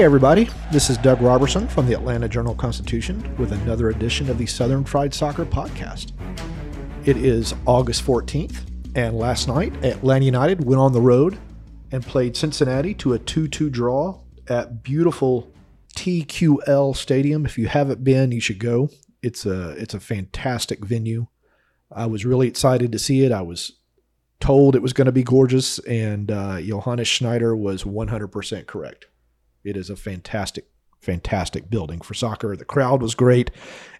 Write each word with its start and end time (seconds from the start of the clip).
Hey, 0.00 0.06
everybody. 0.06 0.48
This 0.72 0.88
is 0.88 0.96
Doug 0.96 1.20
Roberson 1.20 1.68
from 1.68 1.84
the 1.84 1.92
Atlanta 1.92 2.26
Journal 2.26 2.54
Constitution 2.54 3.36
with 3.36 3.52
another 3.52 3.90
edition 3.90 4.30
of 4.30 4.38
the 4.38 4.46
Southern 4.46 4.82
Fried 4.82 5.12
Soccer 5.12 5.44
Podcast. 5.44 6.12
It 7.04 7.18
is 7.18 7.54
August 7.66 8.02
14th, 8.06 8.62
and 8.94 9.14
last 9.18 9.46
night, 9.46 9.84
Atlanta 9.84 10.24
United 10.24 10.64
went 10.64 10.80
on 10.80 10.94
the 10.94 11.02
road 11.02 11.36
and 11.92 12.02
played 12.02 12.34
Cincinnati 12.34 12.94
to 12.94 13.12
a 13.12 13.18
2 13.18 13.46
2 13.46 13.68
draw 13.68 14.18
at 14.48 14.82
beautiful 14.82 15.52
TQL 15.94 16.96
Stadium. 16.96 17.44
If 17.44 17.58
you 17.58 17.68
haven't 17.68 18.02
been, 18.02 18.32
you 18.32 18.40
should 18.40 18.58
go. 18.58 18.88
It's 19.22 19.44
a, 19.44 19.72
it's 19.72 19.92
a 19.92 20.00
fantastic 20.00 20.82
venue. 20.82 21.26
I 21.92 22.06
was 22.06 22.24
really 22.24 22.48
excited 22.48 22.90
to 22.92 22.98
see 22.98 23.22
it. 23.24 23.32
I 23.32 23.42
was 23.42 23.72
told 24.40 24.74
it 24.74 24.82
was 24.82 24.94
going 24.94 25.04
to 25.04 25.12
be 25.12 25.24
gorgeous, 25.24 25.78
and 25.80 26.30
uh, 26.30 26.58
Johannes 26.62 27.06
Schneider 27.06 27.54
was 27.54 27.84
100% 27.84 28.66
correct. 28.66 29.04
It 29.64 29.76
is 29.76 29.90
a 29.90 29.96
fantastic, 29.96 30.66
fantastic 31.00 31.70
building 31.70 32.00
for 32.00 32.14
soccer. 32.14 32.56
The 32.56 32.64
crowd 32.64 33.02
was 33.02 33.14
great. 33.14 33.50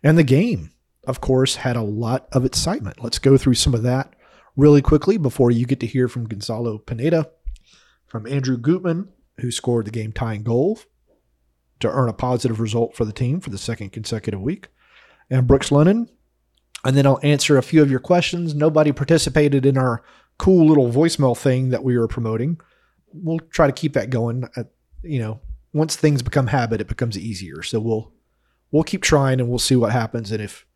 And 0.02 0.16
the 0.16 0.24
game, 0.24 0.70
of 1.06 1.20
course, 1.20 1.56
had 1.56 1.76
a 1.76 1.82
lot 1.82 2.28
of 2.32 2.44
excitement. 2.44 3.02
Let's 3.02 3.18
go 3.18 3.36
through 3.36 3.54
some 3.54 3.74
of 3.74 3.82
that 3.82 4.14
really 4.56 4.82
quickly 4.82 5.16
before 5.16 5.50
you 5.50 5.66
get 5.66 5.80
to 5.80 5.86
hear 5.86 6.08
from 6.08 6.28
Gonzalo 6.28 6.78
Pineda, 6.78 7.30
from 8.06 8.26
Andrew 8.26 8.56
Gutman, 8.56 9.08
who 9.38 9.50
scored 9.50 9.86
the 9.86 9.90
game 9.90 10.12
tying 10.12 10.42
goal 10.42 10.80
to 11.78 11.90
earn 11.90 12.08
a 12.08 12.12
positive 12.12 12.60
result 12.60 12.94
for 12.94 13.04
the 13.04 13.12
team 13.12 13.40
for 13.40 13.50
the 13.50 13.58
second 13.58 13.90
consecutive 13.90 14.40
week, 14.40 14.68
and 15.30 15.46
Brooks 15.46 15.72
Lennon. 15.72 16.08
And 16.84 16.96
then 16.96 17.06
I'll 17.06 17.20
answer 17.22 17.56
a 17.56 17.62
few 17.62 17.82
of 17.82 17.90
your 17.90 18.00
questions. 18.00 18.54
Nobody 18.54 18.92
participated 18.92 19.66
in 19.66 19.78
our 19.78 20.02
cool 20.38 20.66
little 20.66 20.90
voicemail 20.90 21.36
thing 21.36 21.70
that 21.70 21.84
we 21.84 21.96
were 21.96 22.08
promoting. 22.08 22.58
We'll 23.12 23.38
try 23.38 23.66
to 23.66 23.72
keep 23.72 23.92
that 23.94 24.10
going. 24.10 24.44
You 25.02 25.20
know, 25.20 25.40
once 25.72 25.96
things 25.96 26.22
become 26.22 26.48
habit, 26.48 26.80
it 26.80 26.88
becomes 26.88 27.18
easier. 27.18 27.62
So 27.62 27.80
we'll 27.80 28.12
we'll 28.70 28.82
keep 28.82 29.02
trying 29.02 29.40
and 29.40 29.48
we'll 29.48 29.58
see 29.58 29.76
what 29.76 29.92
happens. 29.92 30.32
And 30.32 30.42
if 30.42 30.66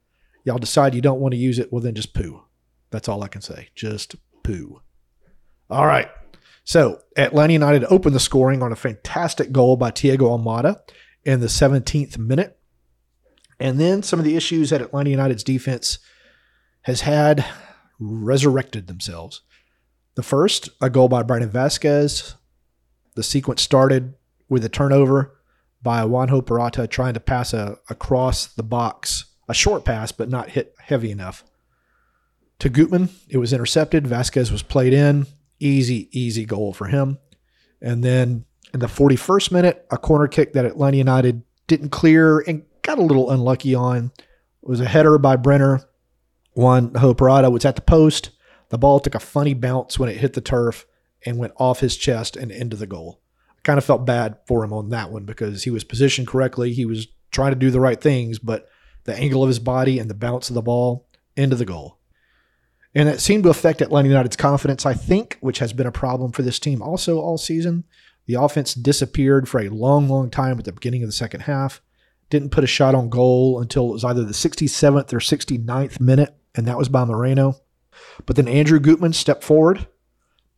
y'all 0.44 0.58
decide 0.58 0.94
you 0.94 1.00
don't 1.00 1.20
want 1.20 1.32
to 1.32 1.38
use 1.38 1.58
it, 1.58 1.72
well 1.72 1.82
then 1.82 1.94
just 1.94 2.14
poo. 2.14 2.42
That's 2.90 3.08
all 3.08 3.22
I 3.22 3.28
can 3.28 3.40
say. 3.40 3.68
Just 3.74 4.16
poo. 4.42 4.80
All 5.70 5.86
right. 5.86 6.10
So 6.64 7.00
Atlanta 7.16 7.52
United 7.52 7.84
opened 7.84 8.14
the 8.14 8.20
scoring 8.20 8.62
on 8.62 8.72
a 8.72 8.76
fantastic 8.76 9.52
goal 9.52 9.76
by 9.76 9.90
Thiago 9.90 10.38
Almada 10.38 10.80
in 11.24 11.40
the 11.40 11.46
17th 11.46 12.16
minute. 12.18 12.58
And 13.60 13.78
then 13.78 14.02
some 14.02 14.18
of 14.18 14.24
the 14.24 14.36
issues 14.36 14.70
that 14.70 14.80
Atlanta 14.80 15.10
United's 15.10 15.44
defense 15.44 15.98
has 16.82 17.02
had 17.02 17.44
resurrected 17.98 18.86
themselves. 18.86 19.42
The 20.14 20.22
first, 20.22 20.68
a 20.80 20.90
goal 20.90 21.08
by 21.08 21.22
Brandon 21.22 21.50
Vazquez. 21.50 22.34
The 23.14 23.22
sequence 23.22 23.62
started 23.62 24.14
with 24.48 24.64
a 24.64 24.68
turnover 24.68 25.38
by 25.82 26.00
Juanjo 26.02 26.44
Purata 26.44 26.88
trying 26.88 27.14
to 27.14 27.20
pass 27.20 27.52
a, 27.52 27.78
across 27.88 28.46
the 28.46 28.62
box, 28.62 29.26
a 29.48 29.54
short 29.54 29.84
pass, 29.84 30.12
but 30.12 30.30
not 30.30 30.50
hit 30.50 30.74
heavy 30.78 31.10
enough. 31.10 31.44
To 32.60 32.68
Gutman, 32.68 33.10
it 33.28 33.38
was 33.38 33.52
intercepted. 33.52 34.04
Vazquez 34.04 34.50
was 34.50 34.62
played 34.62 34.94
in. 34.94 35.26
Easy, 35.60 36.08
easy 36.18 36.44
goal 36.46 36.72
for 36.72 36.86
him. 36.86 37.18
And 37.82 38.02
then 38.02 38.46
in 38.72 38.80
the 38.80 38.86
41st 38.86 39.52
minute, 39.52 39.86
a 39.90 39.98
corner 39.98 40.26
kick 40.26 40.54
that 40.54 40.64
Atlanta 40.64 40.96
United 40.96 41.42
didn't 41.66 41.90
clear 41.90 42.40
and 42.40 42.64
got 42.82 42.98
a 42.98 43.02
little 43.02 43.30
unlucky 43.30 43.74
on. 43.74 44.10
It 44.62 44.68
was 44.68 44.80
a 44.80 44.86
header 44.86 45.18
by 45.18 45.36
Brenner. 45.36 45.82
Juanjo 46.56 47.16
Purata 47.16 47.50
was 47.50 47.64
at 47.64 47.76
the 47.76 47.82
post. 47.82 48.30
The 48.70 48.78
ball 48.78 49.00
took 49.00 49.14
a 49.14 49.20
funny 49.20 49.52
bounce 49.54 49.98
when 49.98 50.08
it 50.08 50.16
hit 50.16 50.32
the 50.32 50.40
turf 50.40 50.86
and 51.26 51.38
went 51.38 51.52
off 51.56 51.80
his 51.80 51.96
chest 51.96 52.36
and 52.36 52.50
into 52.50 52.76
the 52.76 52.86
goal 52.86 53.20
kind 53.64 53.78
of 53.78 53.84
felt 53.84 54.06
bad 54.06 54.36
for 54.46 54.62
him 54.62 54.72
on 54.72 54.90
that 54.90 55.10
one 55.10 55.24
because 55.24 55.64
he 55.64 55.70
was 55.70 55.84
positioned 55.84 56.28
correctly. 56.28 56.72
He 56.72 56.84
was 56.84 57.08
trying 57.30 57.52
to 57.52 57.58
do 57.58 57.70
the 57.70 57.80
right 57.80 58.00
things, 58.00 58.38
but 58.38 58.68
the 59.04 59.16
angle 59.16 59.42
of 59.42 59.48
his 59.48 59.58
body 59.58 59.98
and 59.98 60.08
the 60.08 60.14
bounce 60.14 60.48
of 60.48 60.54
the 60.54 60.62
ball 60.62 61.08
into 61.36 61.56
the 61.56 61.64
goal. 61.64 61.98
And 62.94 63.08
that 63.08 63.20
seemed 63.20 63.42
to 63.42 63.50
affect 63.50 63.82
Atlanta 63.82 64.08
United's 64.08 64.36
confidence, 64.36 64.86
I 64.86 64.94
think, 64.94 65.38
which 65.40 65.58
has 65.58 65.72
been 65.72 65.86
a 65.86 65.92
problem 65.92 66.30
for 66.30 66.42
this 66.42 66.60
team 66.60 66.80
also 66.80 67.18
all 67.18 67.38
season. 67.38 67.84
The 68.26 68.34
offense 68.34 68.72
disappeared 68.72 69.48
for 69.48 69.60
a 69.60 69.68
long, 69.68 70.08
long 70.08 70.30
time 70.30 70.58
at 70.58 70.64
the 70.64 70.72
beginning 70.72 71.02
of 71.02 71.08
the 71.08 71.12
second 71.12 71.40
half. 71.40 71.82
Didn't 72.30 72.50
put 72.50 72.64
a 72.64 72.68
shot 72.68 72.94
on 72.94 73.08
goal 73.08 73.60
until 73.60 73.90
it 73.90 73.94
was 73.94 74.04
either 74.04 74.24
the 74.24 74.32
67th 74.32 75.12
or 75.12 75.18
69th 75.18 76.00
minute, 76.00 76.34
and 76.54 76.66
that 76.66 76.78
was 76.78 76.88
by 76.88 77.04
Moreno. 77.04 77.56
But 78.26 78.36
then 78.36 78.48
Andrew 78.48 78.78
Gutman 78.78 79.12
stepped 79.12 79.44
forward 79.44 79.88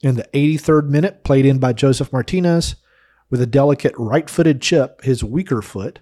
in 0.03 0.17
the 0.17 0.29
83rd 0.35 0.89
minute, 0.89 1.25
played 1.25 1.47
in 1.47 1.59
by 1.59 1.73
Joseph 1.73 2.13
Martinez 2.13 2.77
with 3.31 3.41
a 3.41 3.47
delicate 3.47 3.95
right 3.97 4.29
footed 4.29 4.61
chip, 4.61 5.03
his 5.03 5.25
weaker 5.25 5.63
foot, 5.63 6.01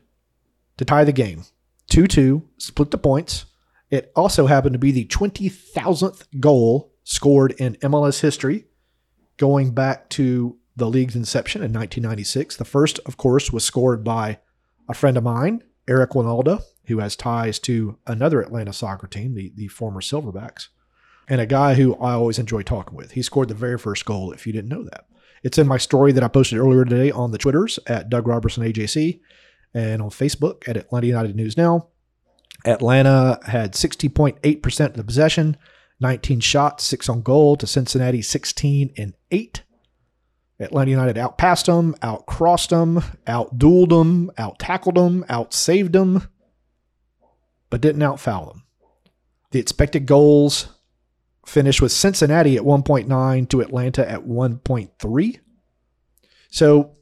to 0.76 0.84
tie 0.84 1.04
the 1.04 1.12
game. 1.12 1.44
2 1.90 2.06
2, 2.06 2.48
split 2.58 2.90
the 2.90 2.98
points. 2.98 3.46
It 3.90 4.10
also 4.16 4.46
happened 4.46 4.72
to 4.72 4.78
be 4.78 4.90
the 4.90 5.06
20,000th 5.06 6.26
goal 6.40 6.92
scored 7.04 7.52
in 7.52 7.76
MLS 7.76 8.20
history, 8.20 8.64
going 9.36 9.72
back 9.72 10.08
to 10.10 10.58
the 10.76 10.88
league's 10.88 11.14
inception 11.14 11.60
in 11.60 11.72
1996. 11.72 12.56
The 12.56 12.64
first, 12.64 12.98
of 13.06 13.16
course, 13.16 13.52
was 13.52 13.64
scored 13.64 14.02
by 14.02 14.38
a 14.88 14.94
friend 14.94 15.16
of 15.16 15.22
mine, 15.22 15.62
Eric 15.86 16.10
Wynalda, 16.10 16.62
who 16.86 16.98
has 16.98 17.14
ties 17.16 17.58
to 17.60 17.98
another 18.06 18.42
Atlanta 18.42 18.72
soccer 18.72 19.06
team, 19.06 19.34
the, 19.34 19.52
the 19.54 19.68
former 19.68 20.00
Silverbacks, 20.00 20.68
and 21.28 21.40
a 21.40 21.46
guy 21.46 21.74
who 21.74 21.94
I 21.96 22.12
always 22.12 22.38
enjoy 22.38 22.62
talking 22.62 22.96
with. 22.96 23.12
He 23.12 23.22
scored 23.22 23.48
the 23.48 23.54
very 23.54 23.78
first 23.78 24.04
goal, 24.04 24.32
if 24.32 24.46
you 24.46 24.52
didn't 24.52 24.70
know 24.70 24.84
that. 24.84 25.06
It's 25.44 25.58
in 25.58 25.68
my 25.68 25.76
story 25.76 26.10
that 26.12 26.24
I 26.24 26.28
posted 26.28 26.58
earlier 26.58 26.86
today 26.86 27.10
on 27.10 27.30
the 27.30 27.36
Twitters 27.36 27.78
at 27.86 28.08
Doug 28.08 28.26
Roberson 28.26 28.64
AJC 28.64 29.20
and 29.74 30.00
on 30.00 30.08
Facebook 30.08 30.66
at 30.66 30.78
Atlanta 30.78 31.06
United 31.06 31.36
News 31.36 31.58
Now. 31.58 31.88
Atlanta 32.64 33.38
had 33.46 33.74
60.8% 33.74 34.86
of 34.86 34.94
the 34.94 35.04
possession, 35.04 35.58
19 36.00 36.40
shots, 36.40 36.84
6 36.84 37.10
on 37.10 37.20
goal 37.20 37.56
to 37.56 37.66
Cincinnati 37.66 38.22
16 38.22 38.94
and 38.96 39.12
8. 39.30 39.62
Atlanta 40.60 40.90
United 40.90 41.18
outpassed 41.18 41.66
them, 41.66 41.94
outcrossed 42.00 42.70
them, 42.70 43.02
outdueled 43.26 43.90
them, 43.90 44.30
out 44.38 44.58
tackled 44.58 44.94
them, 44.94 45.26
outsaved 45.28 45.92
them, 45.92 46.26
but 47.68 47.82
didn't 47.82 48.00
outfoul 48.00 48.48
them. 48.48 48.62
The 49.50 49.58
expected 49.58 50.06
goals 50.06 50.68
finished 51.46 51.82
with 51.82 51.92
Cincinnati 51.92 52.56
at 52.56 52.62
1.9 52.62 53.48
to 53.48 53.60
Atlanta 53.60 54.08
at 54.08 54.24
1.3. 54.24 55.38
So 56.50 56.92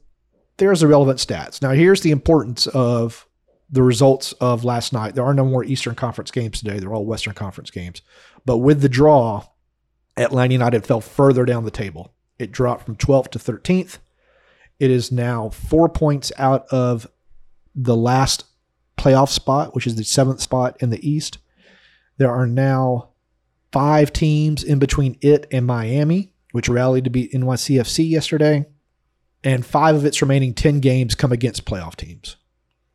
there's 0.57 0.81
the 0.81 0.87
relevant 0.87 1.19
stats. 1.19 1.61
Now, 1.61 1.71
here's 1.71 2.01
the 2.01 2.11
importance 2.11 2.67
of 2.67 3.27
the 3.69 3.83
results 3.83 4.33
of 4.33 4.63
last 4.63 4.93
night. 4.93 5.15
There 5.15 5.25
are 5.25 5.33
no 5.33 5.45
more 5.45 5.63
Eastern 5.63 5.95
Conference 5.95 6.31
games 6.31 6.59
today, 6.59 6.79
they're 6.79 6.93
all 6.93 7.05
Western 7.05 7.33
Conference 7.33 7.71
games. 7.71 8.01
But 8.45 8.57
with 8.57 8.81
the 8.81 8.89
draw, 8.89 9.45
Atlanta 10.17 10.53
United 10.53 10.85
fell 10.85 11.01
further 11.01 11.45
down 11.45 11.65
the 11.65 11.71
table. 11.71 12.13
It 12.37 12.51
dropped 12.51 12.85
from 12.85 12.95
12th 12.95 13.31
to 13.31 13.39
13th. 13.39 13.97
It 14.79 14.91
is 14.91 15.11
now 15.11 15.49
four 15.49 15.89
points 15.89 16.31
out 16.37 16.67
of 16.69 17.07
the 17.73 17.95
last 17.95 18.45
playoff 18.97 19.29
spot, 19.29 19.73
which 19.73 19.87
is 19.87 19.95
the 19.95 20.03
seventh 20.03 20.41
spot 20.41 20.77
in 20.79 20.89
the 20.89 21.09
East. 21.09 21.39
There 22.17 22.31
are 22.31 22.45
now 22.47 23.12
five 23.73 24.13
teams 24.13 24.63
in 24.63 24.77
between 24.77 25.17
it 25.19 25.47
and 25.51 25.65
Miami, 25.65 26.31
which 26.51 26.69
rallied 26.69 27.05
to 27.05 27.09
beat 27.09 27.33
NYCFC 27.33 28.07
yesterday. 28.07 28.67
And 29.43 29.65
five 29.65 29.95
of 29.95 30.05
its 30.05 30.21
remaining 30.21 30.53
10 30.53 30.79
games 30.79 31.15
come 31.15 31.33
against 31.33 31.65
playoff 31.65 31.95
teams. 31.95 32.37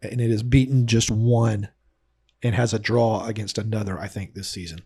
And 0.00 0.20
it 0.20 0.30
has 0.30 0.42
beaten 0.42 0.86
just 0.86 1.10
one 1.10 1.68
and 2.42 2.54
has 2.54 2.72
a 2.72 2.78
draw 2.78 3.26
against 3.26 3.58
another, 3.58 3.98
I 3.98 4.06
think, 4.06 4.32
this 4.32 4.48
season. 4.48 4.80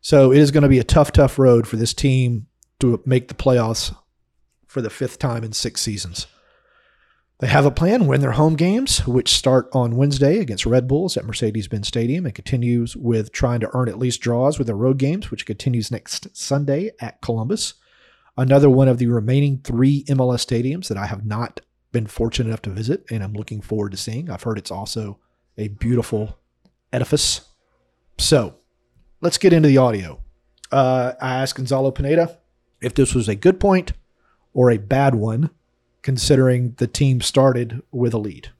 So 0.00 0.32
it 0.32 0.38
is 0.38 0.50
going 0.50 0.64
to 0.64 0.68
be 0.68 0.80
a 0.80 0.84
tough, 0.84 1.12
tough 1.12 1.38
road 1.38 1.66
for 1.66 1.76
this 1.76 1.94
team 1.94 2.48
to 2.80 3.00
make 3.06 3.28
the 3.28 3.34
playoffs 3.34 3.96
for 4.66 4.82
the 4.82 4.90
fifth 4.90 5.18
time 5.18 5.44
in 5.44 5.52
six 5.52 5.80
seasons. 5.80 6.26
They 7.44 7.50
have 7.50 7.66
a 7.66 7.70
plan, 7.70 8.06
win 8.06 8.22
their 8.22 8.32
home 8.32 8.56
games, 8.56 9.06
which 9.06 9.34
start 9.34 9.68
on 9.74 9.96
Wednesday 9.96 10.38
against 10.38 10.64
Red 10.64 10.88
Bulls 10.88 11.18
at 11.18 11.26
Mercedes 11.26 11.68
Benz 11.68 11.86
Stadium 11.86 12.24
and 12.24 12.34
continues 12.34 12.96
with 12.96 13.32
trying 13.32 13.60
to 13.60 13.68
earn 13.74 13.90
at 13.90 13.98
least 13.98 14.22
draws 14.22 14.56
with 14.56 14.66
their 14.66 14.74
road 14.74 14.96
games, 14.96 15.30
which 15.30 15.44
continues 15.44 15.90
next 15.90 16.34
Sunday 16.34 16.92
at 17.02 17.20
Columbus. 17.20 17.74
Another 18.38 18.70
one 18.70 18.88
of 18.88 18.96
the 18.96 19.08
remaining 19.08 19.60
three 19.62 20.04
MLS 20.04 20.42
stadiums 20.42 20.88
that 20.88 20.96
I 20.96 21.04
have 21.04 21.26
not 21.26 21.60
been 21.92 22.06
fortunate 22.06 22.48
enough 22.48 22.62
to 22.62 22.70
visit 22.70 23.04
and 23.10 23.22
I'm 23.22 23.34
looking 23.34 23.60
forward 23.60 23.92
to 23.92 23.98
seeing. 23.98 24.30
I've 24.30 24.44
heard 24.44 24.56
it's 24.56 24.70
also 24.70 25.18
a 25.58 25.68
beautiful 25.68 26.38
edifice. 26.94 27.42
So 28.16 28.54
let's 29.20 29.36
get 29.36 29.52
into 29.52 29.68
the 29.68 29.76
audio. 29.76 30.22
Uh, 30.72 31.12
I 31.20 31.42
asked 31.42 31.56
Gonzalo 31.56 31.90
Pineda 31.90 32.38
if 32.80 32.94
this 32.94 33.14
was 33.14 33.28
a 33.28 33.34
good 33.34 33.60
point 33.60 33.92
or 34.54 34.70
a 34.70 34.78
bad 34.78 35.14
one 35.14 35.50
considering 36.04 36.74
the 36.76 36.86
team 36.86 37.20
started 37.20 37.82
with 37.90 38.14
a 38.14 38.18
lead? 38.18 38.50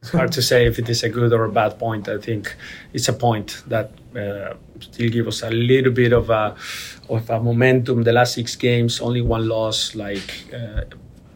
It's 0.00 0.10
hard 0.10 0.32
to 0.32 0.42
say 0.42 0.66
if 0.66 0.78
it 0.78 0.88
is 0.88 1.02
a 1.02 1.08
good 1.08 1.32
or 1.32 1.44
a 1.44 1.52
bad 1.52 1.78
point. 1.78 2.08
I 2.08 2.18
think 2.18 2.56
it's 2.92 3.08
a 3.08 3.12
point 3.12 3.62
that 3.68 3.90
uh, 4.16 4.54
still 4.80 5.10
gives 5.10 5.28
us 5.28 5.42
a 5.42 5.50
little 5.50 5.92
bit 5.92 6.12
of 6.12 6.30
a 6.30 6.56
of 7.08 7.30
a 7.30 7.40
momentum. 7.40 8.02
The 8.02 8.12
last 8.12 8.34
six 8.34 8.56
games, 8.56 9.00
only 9.00 9.22
one 9.22 9.48
loss. 9.48 9.94
Like 9.94 10.30
uh, 10.52 10.82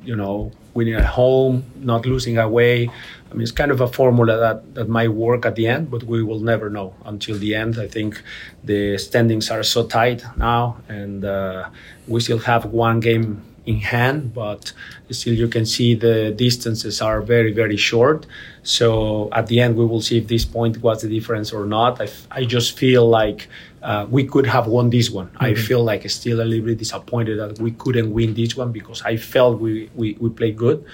you 0.05 0.17
know, 0.17 0.53
winning 0.75 0.95
at 0.95 1.05
home, 1.05 1.65
not 1.77 2.07
losing 2.07 2.39
away. 2.39 2.91
I 3.31 3.35
mean, 3.35 3.43
it's 3.43 3.53
kind 3.53 3.71
of 3.71 3.81
a 3.81 3.89
formula 3.89 4.39
that, 4.39 4.75
that 4.75 4.89
might 4.89 5.09
work 5.09 5.45
at 5.45 5.55
the 5.55 5.67
end, 5.67 5.91
but 5.91 6.03
we 6.05 6.23
will 6.23 6.41
never 6.41 6.71
know 6.71 6.95
until 7.05 7.37
the 7.39 7.55
end. 7.55 7.79
I 7.79 7.89
think 7.89 8.23
the 8.65 8.97
standings 8.97 9.51
are 9.51 9.63
so 9.63 9.87
tight 9.87 10.25
now, 10.37 10.79
and 10.89 11.25
uh, 11.25 11.69
we 12.07 12.21
still 12.21 12.39
have 12.39 12.65
one 12.67 13.01
game 13.01 13.43
in 13.69 13.81
hand, 13.81 14.33
but 14.33 14.73
still 15.11 15.35
you 15.35 15.49
can 15.49 15.67
see 15.67 15.95
the 15.95 16.31
distances 16.31 17.03
are 17.03 17.21
very, 17.21 17.53
very 17.53 17.77
short. 17.77 18.27
So 18.63 19.29
at 19.33 19.47
the 19.49 19.61
end, 19.61 19.77
we 19.77 19.85
will 19.85 20.01
see 20.01 20.17
if 20.19 20.27
this 20.27 20.45
point 20.45 20.79
was 20.83 21.03
the 21.03 21.09
difference 21.09 21.53
or 21.53 21.67
not. 21.67 22.01
I, 22.01 22.09
I 22.31 22.45
just 22.45 22.79
feel 22.79 23.07
like 23.09 23.49
uh, 23.83 24.07
we 24.11 24.25
could 24.25 24.47
have 24.47 24.67
won 24.67 24.89
this 24.91 25.11
one. 25.11 25.27
Mm-hmm. 25.29 25.45
I 25.45 25.55
feel 25.55 25.85
like 25.85 26.09
still 26.11 26.41
a 26.41 26.47
little 26.51 26.65
bit 26.65 26.79
disappointed 26.79 27.39
that 27.39 27.59
we 27.61 27.73
couldn't 27.73 28.11
win 28.11 28.33
this 28.35 28.57
one 28.57 28.73
because 28.73 29.03
I 29.03 29.17
felt 29.17 29.61
we, 29.61 29.91
we, 29.95 30.17
we 30.19 30.31
played 30.31 30.57
good. 30.57 30.85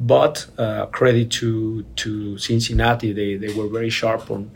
But 0.00 0.46
uh, 0.58 0.86
credit 0.86 1.30
to 1.38 1.84
to 2.02 2.36
Cincinnati, 2.38 3.12
they, 3.12 3.36
they 3.36 3.52
were 3.52 3.68
very 3.68 3.90
sharp 3.90 4.30
on 4.30 4.50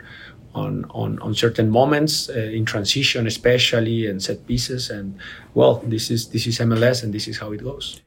on, 0.53 0.85
on, 0.91 1.19
on 1.19 1.33
certain 1.33 1.69
moments 1.69 2.29
uh, 2.29 2.33
in 2.33 2.65
transition, 2.65 3.27
especially 3.27 4.07
and 4.07 4.21
set 4.21 4.45
pieces. 4.47 4.89
And 4.89 5.17
well, 5.53 5.83
this 5.85 6.09
is 6.09 6.29
this 6.29 6.47
is 6.47 6.59
MLS, 6.59 7.03
and 7.03 7.13
this 7.13 7.27
is 7.27 7.39
how 7.39 7.51
it 7.51 7.63
goes. 7.63 8.01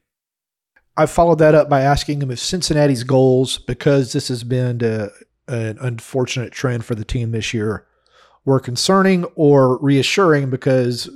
I 0.97 1.07
followed 1.07 1.39
that 1.39 1.55
up 1.55 1.69
by 1.69 1.83
asking 1.83 2.21
him 2.21 2.31
if 2.31 2.39
Cincinnati's 2.39 3.05
goals, 3.05 3.59
because 3.59 4.13
this 4.13 4.29
has 4.29 4.45
been 4.45 4.83
a, 4.85 5.09
an 5.49 5.79
unfortunate 5.81 6.53
trend 6.53 6.85
for 6.85 6.95
the 6.95 7.05
team 7.05 7.31
this 7.31 7.55
year, 7.55 7.87
were 8.45 8.61
concerning 8.61 9.25
or 9.35 9.79
reassuring 9.79 10.51
because 10.51 11.09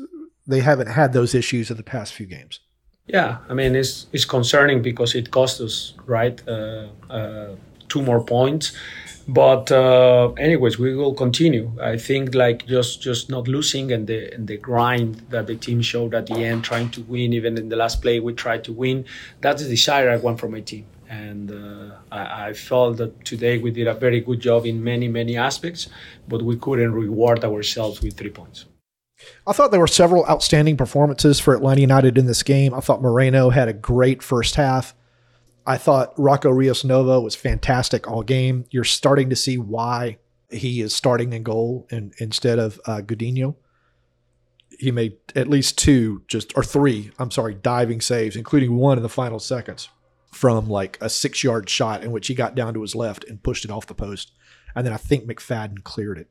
they 0.47 0.61
haven't 0.61 0.88
had 0.88 1.12
those 1.12 1.35
issues 1.35 1.70
in 1.70 1.77
the 1.77 1.82
past 1.82 2.15
few 2.15 2.27
games. 2.27 2.61
Yeah, 3.06 3.38
I 3.49 3.55
mean 3.55 3.77
it's 3.77 4.06
it's 4.12 4.25
concerning 4.25 4.81
because 4.81 5.15
it 5.15 5.31
cost 5.31 5.61
us 5.61 5.94
right 6.06 6.41
uh, 6.49 6.88
uh, 7.11 7.55
two 7.94 8.02
more 8.02 8.23
points. 8.37 8.67
But 9.26 9.73
uh, 9.73 10.32
anyways 10.46 10.79
we 10.79 10.94
will 10.94 11.14
continue. 11.14 11.67
I 11.81 11.96
think 11.96 12.35
like 12.35 12.67
just 12.67 13.00
just 13.08 13.31
not 13.31 13.44
losing 13.56 13.87
and 13.94 14.06
the 14.11 14.19
and 14.35 14.46
the 14.46 14.58
grind 14.69 15.12
that 15.31 15.46
the 15.46 15.56
team 15.67 15.81
showed 15.81 16.12
at 16.14 16.26
the 16.26 16.38
end 16.49 16.58
trying 16.62 16.91
to 16.96 17.00
win 17.12 17.32
even 17.38 17.56
in 17.56 17.69
the 17.73 17.79
last 17.82 17.96
play 18.02 18.20
we 18.20 18.32
tried 18.35 18.62
to 18.64 18.73
win. 18.73 18.96
That's 19.41 19.62
the 19.62 19.69
desire 19.76 20.11
i 20.11 20.17
want 20.17 20.38
from 20.41 20.52
my 20.52 20.61
team. 20.73 20.85
And 21.08 21.46
uh, 21.50 21.94
I, 22.20 22.49
I, 22.49 22.52
felt 22.55 22.96
that 23.00 23.12
today 23.25 23.55
we 23.64 23.70
did 23.70 23.87
a 23.87 23.94
very 23.94 24.20
good 24.29 24.41
job 24.49 24.61
in 24.70 24.76
many 24.93 25.08
many 25.19 25.35
aspects 25.49 25.82
but 26.31 26.41
we 26.43 26.56
couldn't 26.64 26.93
reward 27.05 27.44
ourselves 27.44 27.96
with 28.02 28.14
three 28.19 28.35
points. 28.41 28.58
I 29.46 29.52
thought 29.52 29.70
there 29.70 29.87
were 29.87 30.00
several 30.02 30.23
outstanding 30.32 30.76
performances 30.76 31.37
for 31.41 31.55
Atlanta 31.55 31.81
United 31.81 32.19
in 32.19 32.26
this 32.26 32.43
game. 32.43 32.75
I 32.75 32.81
thought 32.81 33.00
Moreno 33.00 33.50
had 33.50 33.69
a 33.69 33.79
great 33.93 34.23
first 34.23 34.56
half. 34.56 34.94
I 35.67 35.79
thought 35.79 36.13
Rocco 36.19 36.51
Rios 36.51 36.85
Novo 36.85 37.21
was 37.21 37.35
fantastic 37.35 38.09
all 38.09 38.23
game. 38.23 38.67
You're 38.71 38.85
starting 38.85 39.31
to 39.31 39.37
see 39.37 39.57
why 39.57 40.19
he 40.51 40.81
is 40.81 40.95
starting 40.95 41.33
in 41.33 41.43
goal 41.43 41.89
instead 42.19 42.59
of 42.59 42.81
uh. 42.87 43.01
He 44.79 44.91
made 44.91 45.17
at 45.37 45.49
least 45.49 45.79
two, 45.79 46.23
just 46.27 46.57
or 46.57 46.65
three. 46.65 47.13
I'm 47.19 47.31
sorry, 47.31 47.55
diving 47.55 48.01
saves, 48.01 48.37
including 48.37 48.77
one 48.77 48.99
in 48.99 49.03
the 49.03 49.09
final 49.09 49.39
seconds 49.39 49.89
from 50.33 50.69
like 50.69 50.99
a 51.01 51.09
six 51.09 51.45
yard 51.45 51.71
shot 51.71 52.03
in 52.03 52.11
which 52.11 52.27
he 52.27 52.35
got 52.35 52.55
down 52.55 52.75
to 52.75 52.83
his 52.83 52.95
left 52.95 53.25
and 53.25 53.43
pushed 53.43 53.65
it 53.65 53.71
off 53.71 53.87
the 53.87 53.95
post. 53.95 54.33
And 54.75 54.85
then 54.85 54.93
I 54.93 54.97
think 54.97 55.27
McFadyen 55.27 55.85
cleared 55.85 56.19
it. 56.19 56.29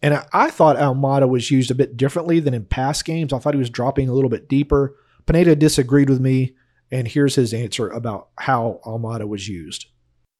And 0.00 0.14
I, 0.14 0.26
I 0.32 0.50
thought 0.50 0.76
Almada 0.76 1.28
was 1.28 1.50
used 1.50 1.70
a 1.70 1.74
bit 1.74 1.96
differently 1.96 2.38
than 2.38 2.54
in 2.54 2.64
past 2.64 3.04
games. 3.04 3.32
I 3.32 3.38
thought 3.38 3.54
he 3.54 3.58
was 3.58 3.70
dropping 3.70 4.08
a 4.08 4.12
little 4.12 4.30
bit 4.30 4.48
deeper. 4.48 4.94
Pineda 5.26 5.56
disagreed 5.56 6.08
with 6.08 6.20
me. 6.20 6.54
And 6.90 7.08
here's 7.08 7.34
his 7.34 7.52
answer 7.52 7.88
about 7.88 8.28
how 8.38 8.80
Almada 8.84 9.26
was 9.26 9.48
used. 9.48 9.86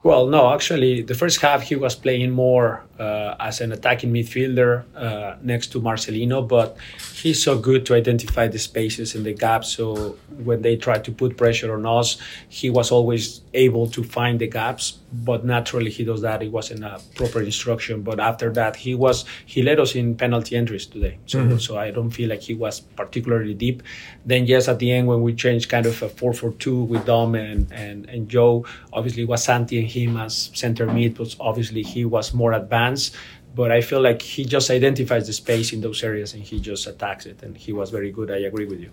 Well, 0.04 0.26
no, 0.26 0.52
actually, 0.52 1.00
the 1.00 1.14
first 1.14 1.40
half 1.40 1.62
he 1.62 1.76
was 1.76 1.94
playing 1.94 2.30
more 2.30 2.84
uh, 2.98 3.36
as 3.40 3.62
an 3.62 3.72
attacking 3.72 4.12
midfielder 4.12 4.84
uh, 4.94 5.36
next 5.40 5.68
to 5.68 5.80
Marcelino, 5.80 6.46
but 6.46 6.76
he's 7.14 7.42
so 7.42 7.58
good 7.58 7.86
to 7.86 7.94
identify 7.94 8.46
the 8.46 8.58
spaces 8.58 9.14
and 9.14 9.24
the 9.24 9.32
gaps. 9.32 9.70
So 9.70 10.18
when 10.44 10.60
they 10.60 10.76
tried 10.76 11.04
to 11.04 11.10
put 11.10 11.38
pressure 11.38 11.72
on 11.72 11.86
us, 11.86 12.18
he 12.50 12.68
was 12.68 12.90
always 12.90 13.40
able 13.54 13.86
to 13.86 14.04
find 14.04 14.38
the 14.38 14.46
gaps. 14.46 14.98
But 15.22 15.44
naturally, 15.44 15.90
he 15.90 16.04
does 16.04 16.22
that. 16.22 16.42
It 16.42 16.50
wasn't 16.50 16.84
a 16.84 17.00
proper 17.14 17.40
instruction. 17.40 18.02
But 18.02 18.18
after 18.18 18.52
that, 18.52 18.74
he 18.74 18.94
was 18.94 19.24
he 19.46 19.62
led 19.62 19.78
us 19.78 19.94
in 19.94 20.16
penalty 20.16 20.56
entries 20.56 20.86
today. 20.86 21.18
So 21.26 21.38
mm-hmm. 21.38 21.58
so 21.58 21.78
I 21.78 21.90
don't 21.90 22.10
feel 22.10 22.30
like 22.30 22.42
he 22.42 22.54
was 22.54 22.80
particularly 22.80 23.54
deep. 23.54 23.82
Then 24.26 24.46
yes, 24.46 24.68
at 24.68 24.78
the 24.78 24.90
end 24.90 25.06
when 25.06 25.22
we 25.22 25.34
changed 25.34 25.68
kind 25.68 25.86
of 25.86 26.02
a 26.02 26.08
four 26.08 26.32
four 26.32 26.52
two 26.52 26.82
with 26.84 27.06
Dom 27.06 27.34
and 27.34 27.70
and 27.72 28.08
and 28.08 28.28
Joe, 28.28 28.66
obviously 28.92 29.22
it 29.22 29.28
was 29.28 29.44
Santi 29.44 29.78
and 29.78 29.88
him 29.88 30.16
as 30.16 30.50
center 30.54 30.86
mid, 30.86 31.16
but 31.16 31.34
obviously 31.38 31.82
he 31.82 32.04
was 32.04 32.34
more 32.34 32.52
advanced 32.52 33.14
but 33.54 33.70
I 33.70 33.80
feel 33.80 34.00
like 34.00 34.20
he 34.20 34.44
just 34.44 34.68
identifies 34.68 35.28
the 35.28 35.32
space 35.32 35.72
in 35.72 35.80
those 35.80 36.02
areas 36.02 36.34
and 36.34 36.42
he 36.42 36.58
just 36.58 36.86
attacks 36.88 37.24
it. 37.24 37.42
And 37.42 37.56
he 37.56 37.72
was 37.72 37.90
very 37.90 38.10
good. 38.10 38.30
I 38.30 38.38
agree 38.38 38.66
with 38.66 38.80
you. 38.80 38.90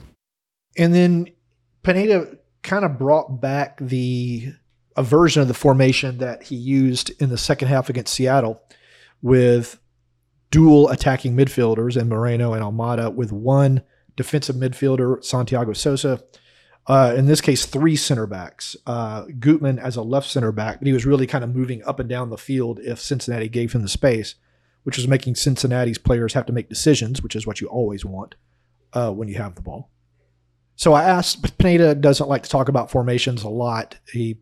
And 0.77 0.93
then 0.93 1.31
Pineda 1.83 2.37
kind 2.61 2.85
of 2.85 2.97
brought 2.97 3.41
back 3.41 3.77
the 3.81 4.53
a 4.95 5.03
version 5.03 5.41
of 5.41 5.47
the 5.47 5.53
formation 5.53 6.17
that 6.19 6.43
he 6.43 6.55
used 6.55 7.11
in 7.21 7.29
the 7.29 7.37
second 7.37 7.67
half 7.67 7.89
against 7.89 8.13
Seattle 8.13 8.61
with 9.21 9.79
dual 10.49 10.89
attacking 10.89 11.35
midfielders 11.35 11.95
and 11.95 12.09
Moreno 12.09 12.53
and 12.53 12.63
Almada 12.63 13.13
with 13.13 13.31
one 13.31 13.83
defensive 14.15 14.55
midfielder, 14.55 15.23
Santiago 15.23 15.73
Sosa. 15.73 16.21
Uh, 16.87 17.13
in 17.15 17.27
this 17.27 17.41
case, 17.41 17.65
three 17.65 17.95
center 17.95 18.25
backs. 18.25 18.75
Uh, 18.85 19.25
Gutman 19.39 19.79
as 19.79 19.95
a 19.95 20.01
left 20.01 20.29
center 20.29 20.51
back, 20.51 20.79
but 20.79 20.87
he 20.87 20.93
was 20.93 21.05
really 21.05 21.27
kind 21.27 21.43
of 21.43 21.55
moving 21.55 21.83
up 21.83 21.99
and 21.99 22.09
down 22.09 22.29
the 22.29 22.37
field 22.37 22.79
if 22.79 22.99
Cincinnati 22.99 23.47
gave 23.47 23.73
him 23.73 23.83
the 23.83 23.87
space 23.87 24.35
which 24.83 24.97
was 24.97 25.07
making 25.07 25.35
Cincinnati's 25.35 25.97
players 25.97 26.33
have 26.33 26.45
to 26.47 26.53
make 26.53 26.69
decisions, 26.69 27.21
which 27.21 27.35
is 27.35 27.45
what 27.45 27.61
you 27.61 27.67
always 27.67 28.03
want 28.03 28.35
uh, 28.93 29.11
when 29.11 29.27
you 29.27 29.35
have 29.35 29.55
the 29.55 29.61
ball. 29.61 29.89
So 30.75 30.93
I 30.93 31.03
asked, 31.03 31.57
Pineda 31.57 31.95
doesn't 31.95 32.29
like 32.29 32.43
to 32.43 32.49
talk 32.49 32.69
about 32.69 32.89
formations 32.89 33.43
a 33.43 33.49
lot. 33.49 33.97
He 34.11 34.39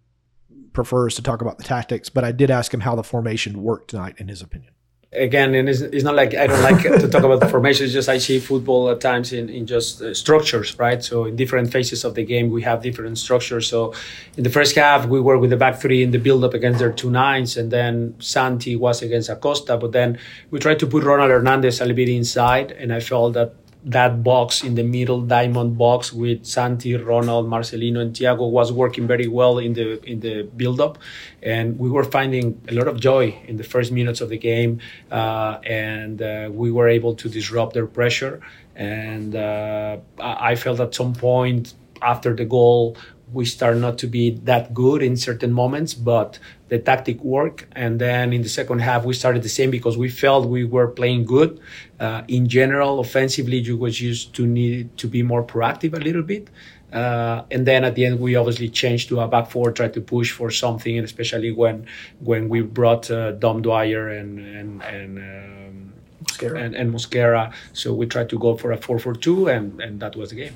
prefers 0.73 1.15
to 1.15 1.21
talk 1.21 1.41
about 1.41 1.57
the 1.57 1.63
tactics, 1.63 2.09
but 2.09 2.23
I 2.23 2.31
did 2.31 2.51
ask 2.51 2.73
him 2.73 2.81
how 2.81 2.95
the 2.95 3.03
formation 3.03 3.61
worked 3.61 3.89
tonight, 3.89 4.15
in 4.17 4.27
his 4.27 4.41
opinion 4.41 4.73
again, 5.11 5.55
and 5.55 5.67
it's, 5.67 5.81
it's, 5.81 6.03
not 6.03 6.15
like 6.15 6.35
I 6.35 6.47
don't 6.47 6.61
like 6.61 6.81
to 6.83 7.07
talk 7.07 7.23
about 7.23 7.39
the 7.39 7.49
formation. 7.49 7.85
It's 7.85 7.93
just 7.93 8.09
I 8.09 8.19
see 8.19 8.39
football 8.39 8.89
at 8.89 9.01
times 9.01 9.33
in, 9.33 9.49
in 9.49 9.65
just 9.65 10.01
uh, 10.01 10.13
structures, 10.13 10.77
right? 10.77 11.03
So 11.03 11.25
in 11.25 11.35
different 11.35 11.71
phases 11.71 12.03
of 12.03 12.15
the 12.15 12.23
game, 12.23 12.49
we 12.49 12.61
have 12.61 12.81
different 12.83 13.17
structures. 13.17 13.67
So 13.67 13.93
in 14.38 14.43
the 14.43 14.49
first 14.49 14.75
half, 14.75 15.07
we 15.07 15.19
were 15.19 15.38
with 15.38 15.49
the 15.49 15.57
back 15.57 15.79
three 15.79 16.03
in 16.03 16.11
the 16.11 16.19
build 16.19 16.43
up 16.43 16.53
against 16.53 16.79
their 16.79 16.91
two 16.91 17.09
nines, 17.09 17.57
and 17.57 17.71
then 17.71 18.15
Santi 18.19 18.75
was 18.75 19.01
against 19.01 19.29
Acosta. 19.29 19.77
But 19.77 19.93
then 19.93 20.19
we 20.51 20.59
tried 20.59 20.79
to 20.79 20.88
put 20.88 21.03
Ronald 21.03 21.31
Hernandez 21.31 21.81
a 21.81 21.85
little 21.85 21.95
bit 21.95 22.09
inside, 22.09 22.71
and 22.71 22.93
I 22.93 22.99
felt 22.99 23.33
that 23.33 23.55
that 23.83 24.24
box 24.24 24.63
in 24.63 24.75
the 24.75 24.83
middle 24.83 25.21
diamond 25.21 25.77
box 25.77 26.12
with 26.12 26.45
Santi, 26.45 26.95
Ronald, 26.95 27.50
Marcelino, 27.50 28.01
and 28.01 28.13
Thiago 28.13 28.50
was 28.50 28.71
working 28.71 29.07
very 29.07 29.27
well 29.27 29.57
in 29.57 29.74
the 29.74 30.03
in 30.03 30.19
the 30.19 30.43
build 30.43 30.81
up, 30.81 30.98
and 31.41 31.79
we 31.79 31.89
were 31.89 32.03
finding 32.03 32.62
a 32.67 32.74
lot 32.74 32.88
of 32.88 33.00
joy 33.00 33.38
in 33.48 33.57
the 33.57 33.63
first 33.63 33.91
minutes 33.91 34.19
of 34.21 34.29
the 34.29 34.38
game, 34.38 34.79
uh, 35.12 35.59
and 35.63 36.21
uh, 36.21 36.50
we 36.51 36.71
were 36.71 36.89
able 36.89 37.15
to 37.15 37.29
disrupt 37.29 37.74
their 37.74 37.88
pressure. 37.88 38.41
And 38.75 39.36
uh, 39.36 39.98
I 40.19 40.55
felt 40.55 40.79
at 40.79 40.95
some 40.95 41.13
point 41.13 41.74
after 42.01 42.33
the 42.33 42.45
goal 42.45 42.95
we 43.33 43.45
start 43.45 43.77
not 43.77 43.98
to 44.00 44.07
be 44.07 44.31
that 44.43 44.74
good 44.74 45.01
in 45.01 45.15
certain 45.17 45.51
moments, 45.51 45.93
but 45.93 46.39
the 46.69 46.79
tactic 46.79 47.24
worked. 47.24 47.65
And 47.74 48.00
then 48.00 48.33
in 48.33 48.41
the 48.41 48.50
second 48.50 48.79
half, 48.79 49.05
we 49.05 49.13
started 49.13 49.43
the 49.43 49.50
same 49.50 49.71
because 49.71 49.98
we 49.98 50.09
felt 50.09 50.48
we 50.48 50.65
were 50.65 50.88
playing 50.88 51.25
good. 51.25 51.59
Uh, 52.00 52.24
in 52.27 52.48
general, 52.48 53.00
offensively, 53.00 53.57
you 53.57 53.77
was 53.77 54.01
used 54.01 54.33
to 54.36 54.45
need 54.45 54.98
to 54.98 55.07
be 55.07 55.24
more 55.24 55.43
proactive 55.43 55.93
a 55.93 56.00
little 56.00 56.24
bit. 56.24 56.50
Uh, 56.91 57.43
and 57.51 57.67
then 57.67 57.83
at 57.83 57.95
the 57.95 58.05
end, 58.05 58.19
we 58.19 58.36
obviously 58.36 58.67
changed 58.67 59.09
to 59.09 59.19
a 59.19 59.27
back 59.27 59.50
four, 59.50 59.71
tried 59.71 59.93
to 59.93 60.01
push 60.01 60.31
for 60.31 60.50
something, 60.50 60.98
and 60.98 61.05
especially 61.05 61.51
when 61.51 61.86
when 62.19 62.50
we 62.50 62.62
brought 62.62 63.12
uh, 63.12 63.31
Dom 63.33 63.62
Dwyer 63.62 64.09
and 64.09 64.39
and 64.39 64.83
and. 64.83 65.17
Um, 65.19 65.93
Mosquera. 66.24 66.62
And, 66.62 66.75
and 66.75 66.93
Mosquera. 66.93 67.53
So 67.74 67.93
we 67.93 68.05
tried 68.05 68.29
to 68.29 68.38
go 68.38 68.57
for 68.57 68.71
a 68.74 68.77
4 68.77 69.00
4 69.00 69.13
2, 69.15 69.48
and, 69.48 69.81
and 69.81 70.00
that 70.01 70.15
was 70.17 70.29
the 70.31 70.36
game. 70.36 70.53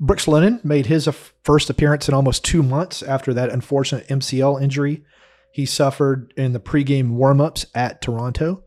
Brooks 0.00 0.28
Lennon 0.28 0.60
made 0.62 0.86
his 0.86 1.08
first 1.42 1.70
appearance 1.70 2.08
in 2.08 2.14
almost 2.14 2.44
two 2.44 2.62
months 2.62 3.02
after 3.02 3.34
that 3.34 3.50
unfortunate 3.50 4.06
MCL 4.08 4.62
injury 4.62 5.04
he 5.58 5.66
suffered 5.66 6.32
in 6.36 6.52
the 6.52 6.60
pregame 6.60 7.16
warmups 7.16 7.66
at 7.74 8.00
Toronto. 8.00 8.62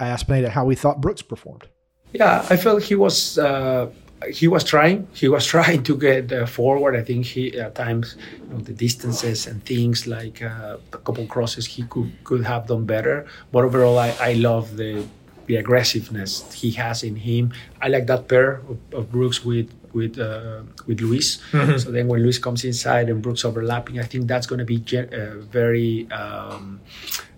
I 0.00 0.08
asked 0.08 0.26
Pineda 0.26 0.50
how 0.50 0.68
he 0.68 0.74
thought 0.74 1.00
Brooks 1.00 1.22
performed. 1.22 1.68
Yeah, 2.12 2.44
I 2.50 2.56
felt 2.56 2.82
he 2.82 2.96
was 2.96 3.38
uh, 3.38 3.90
he 4.28 4.48
was 4.48 4.64
trying. 4.64 5.06
He 5.12 5.28
was 5.28 5.46
trying 5.54 5.82
to 5.84 5.96
get 5.96 6.32
uh, 6.32 6.46
forward. 6.46 6.96
I 6.96 7.02
think 7.02 7.26
he 7.26 7.58
at 7.58 7.74
times 7.74 8.16
you 8.40 8.48
know, 8.48 8.58
the 8.58 8.72
distances 8.72 9.46
and 9.46 9.64
things 9.64 10.06
like 10.06 10.42
uh, 10.42 10.78
a 10.92 10.98
couple 10.98 11.26
crosses 11.26 11.66
he 11.66 11.84
could 11.84 12.10
could 12.24 12.44
have 12.44 12.66
done 12.66 12.84
better. 12.84 13.26
But 13.52 13.64
overall, 13.64 13.98
I, 13.98 14.10
I 14.20 14.32
love 14.32 14.76
the 14.76 15.06
the 15.46 15.56
aggressiveness 15.56 16.52
he 16.52 16.70
has 16.72 17.02
in 17.02 17.16
him. 17.16 17.52
I 17.80 17.88
like 17.88 18.06
that 18.06 18.28
pair 18.28 18.62
of, 18.68 18.78
of 18.92 19.12
Brooks 19.12 19.44
with 19.44 19.70
with 19.94 20.18
uh, 20.18 20.62
with 20.86 21.00
Luis. 21.00 21.38
Mm-hmm. 21.52 21.78
So 21.78 21.90
then 21.90 22.08
when 22.08 22.22
Luis 22.22 22.38
comes 22.38 22.64
inside 22.64 23.08
and 23.08 23.22
Brooks 23.22 23.44
overlapping, 23.44 23.98
I 23.98 24.02
think 24.02 24.26
that's 24.26 24.46
going 24.46 24.58
to 24.58 24.64
be 24.64 24.82
uh, 24.96 25.38
very 25.40 26.10
um, 26.10 26.80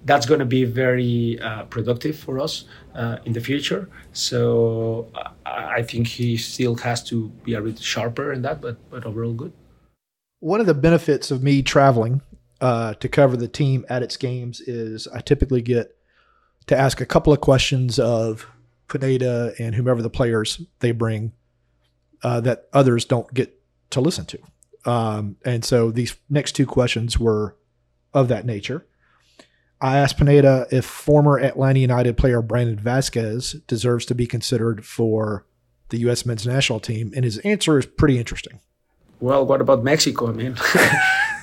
that's 0.04 0.26
going 0.26 0.40
to 0.40 0.46
be 0.46 0.64
very 0.64 1.38
uh, 1.40 1.64
productive 1.64 2.18
for 2.18 2.38
us 2.40 2.64
uh, 2.94 3.18
in 3.24 3.32
the 3.32 3.40
future. 3.40 3.88
So 4.12 5.10
I, 5.44 5.76
I, 5.78 5.82
think 5.82 6.06
he 6.06 6.36
still 6.36 6.76
has 6.76 7.02
to 7.04 7.28
be 7.44 7.54
a 7.54 7.60
bit 7.60 7.78
sharper 7.78 8.32
in 8.32 8.42
that, 8.42 8.60
but 8.60 8.76
but 8.90 9.04
overall 9.04 9.32
good. 9.32 9.52
One 10.40 10.60
of 10.60 10.66
the 10.66 10.74
benefits 10.74 11.30
of 11.30 11.42
me 11.42 11.62
traveling 11.62 12.22
uh, 12.60 12.94
to 12.94 13.08
cover 13.08 13.36
the 13.36 13.48
team 13.48 13.84
at 13.88 14.02
its 14.02 14.16
games 14.16 14.60
is 14.60 15.08
I 15.08 15.20
typically 15.20 15.62
get 15.62 15.96
to 16.66 16.76
ask 16.76 17.00
a 17.00 17.06
couple 17.06 17.32
of 17.32 17.40
questions 17.40 17.98
of 17.98 18.46
Pineda 18.88 19.54
and 19.58 19.74
whomever 19.74 20.02
the 20.02 20.10
players 20.10 20.60
they 20.80 20.92
bring 20.92 21.32
uh, 22.26 22.40
that 22.40 22.66
others 22.72 23.04
don't 23.04 23.32
get 23.32 23.56
to 23.90 24.00
listen 24.00 24.26
to. 24.26 24.38
Um, 24.84 25.36
and 25.44 25.64
so 25.64 25.92
these 25.92 26.16
next 26.28 26.52
two 26.52 26.66
questions 26.66 27.20
were 27.20 27.56
of 28.12 28.26
that 28.28 28.44
nature. 28.44 28.84
I 29.80 29.98
asked 29.98 30.18
Pineda 30.18 30.66
if 30.72 30.84
former 30.84 31.38
Atlanta 31.38 31.78
United 31.78 32.16
player 32.16 32.42
Brandon 32.42 32.78
Vazquez 32.78 33.64
deserves 33.68 34.04
to 34.06 34.14
be 34.16 34.26
considered 34.26 34.84
for 34.84 35.46
the 35.90 35.98
U.S. 35.98 36.26
men's 36.26 36.44
national 36.44 36.80
team, 36.80 37.12
and 37.14 37.24
his 37.24 37.38
answer 37.38 37.78
is 37.78 37.86
pretty 37.86 38.18
interesting. 38.18 38.58
Well, 39.20 39.46
what 39.46 39.60
about 39.60 39.84
Mexico? 39.84 40.28
I 40.28 40.32
mean, 40.32 40.56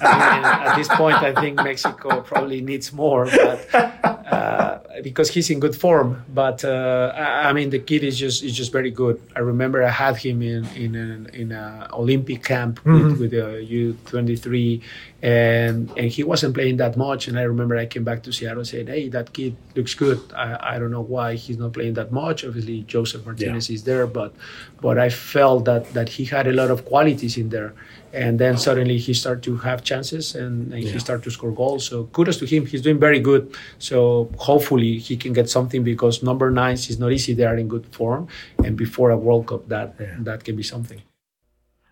I 0.01 0.35
mean 0.35 0.43
at 0.43 0.75
this 0.75 0.89
point, 0.89 1.15
I 1.15 1.33
think 1.39 1.63
Mexico 1.63 2.21
probably 2.21 2.59
needs 2.59 2.91
more. 2.91 3.25
But 3.27 3.73
uh, 3.73 4.52
because 5.01 5.29
he's 5.29 5.49
in 5.49 5.59
good 5.59 5.75
form. 5.75 6.23
But 6.33 6.63
uh, 6.63 7.13
I, 7.15 7.49
I, 7.49 7.53
mean, 7.53 7.69
the 7.69 7.79
kid 7.79 8.03
is 8.03 8.17
just 8.17 8.43
is 8.43 8.55
just 8.55 8.71
very 8.71 8.91
good. 8.91 9.21
I 9.35 9.39
remember 9.39 9.83
I 9.83 9.89
had 9.89 10.17
him 10.17 10.41
in 10.41 10.65
in 10.75 10.95
an 10.95 11.29
in 11.33 11.51
a 11.51 11.89
Olympic 11.93 12.43
camp 12.43 12.79
mm-hmm. 12.79 12.93
with, 12.93 13.19
with 13.19 13.31
the 13.31 13.63
U 13.63 13.97
twenty 14.05 14.35
three, 14.35 14.81
and 15.23 15.89
and 15.97 16.11
he 16.11 16.21
wasn't 16.21 16.53
playing 16.53 16.77
that 16.77 16.97
much. 16.97 17.29
And 17.29 17.39
I 17.39 17.43
remember 17.43 17.77
I 17.77 17.85
came 17.85 18.03
back 18.03 18.23
to 18.23 18.33
Seattle 18.33 18.59
and 18.59 18.67
said, 18.67 18.89
"Hey, 18.89 19.07
that 19.07 19.31
kid 19.31 19.55
looks 19.73 19.93
good. 19.93 20.19
I, 20.35 20.75
I 20.75 20.79
don't 20.79 20.91
know 20.91 21.07
why 21.15 21.35
he's 21.35 21.57
not 21.57 21.71
playing 21.71 21.93
that 21.93 22.11
much. 22.11 22.43
Obviously, 22.43 22.81
Joseph 22.81 23.25
Martinez 23.25 23.69
yeah. 23.69 23.75
is 23.75 23.83
there, 23.85 24.05
but 24.05 24.35
but 24.81 24.99
I 24.99 25.09
felt 25.09 25.63
that 25.63 25.93
that 25.93 26.09
he 26.09 26.25
had 26.25 26.45
a 26.45 26.51
lot 26.51 26.69
of 26.69 26.85
qualities 26.85 27.37
in 27.37 27.49
there." 27.49 27.73
and 28.13 28.37
then 28.37 28.55
suddenly 28.57 28.99
he 28.99 29.11
started 29.11 29.41
to 29.41 29.57
have 29.57 29.83
chances 29.83 30.35
and, 30.35 30.71
and 30.71 30.83
yeah. 30.83 30.91
he 30.91 30.99
started 30.99 31.23
to 31.23 31.31
score 31.31 31.51
goals. 31.51 31.83
So 31.83 32.03
kudos 32.13 32.37
to 32.37 32.45
him. 32.45 32.67
He's 32.67 32.83
doing 32.83 32.99
very 32.99 33.19
good. 33.19 33.55
So 33.79 34.29
hopefully 34.37 34.99
he 34.99 35.17
can 35.17 35.33
get 35.33 35.49
something 35.49 35.83
because 35.83 36.21
number 36.21 36.51
nine 36.51 36.75
is 36.75 36.99
not 36.99 37.11
easy. 37.11 37.33
They 37.33 37.43
are 37.43 37.57
in 37.57 37.67
good 37.67 37.87
form, 37.87 38.27
and 38.63 38.77
before 38.77 39.09
a 39.09 39.17
World 39.17 39.47
Cup, 39.47 39.67
that 39.69 39.95
yeah. 39.99 40.15
that 40.19 40.43
can 40.43 40.55
be 40.55 40.61
something. 40.61 41.01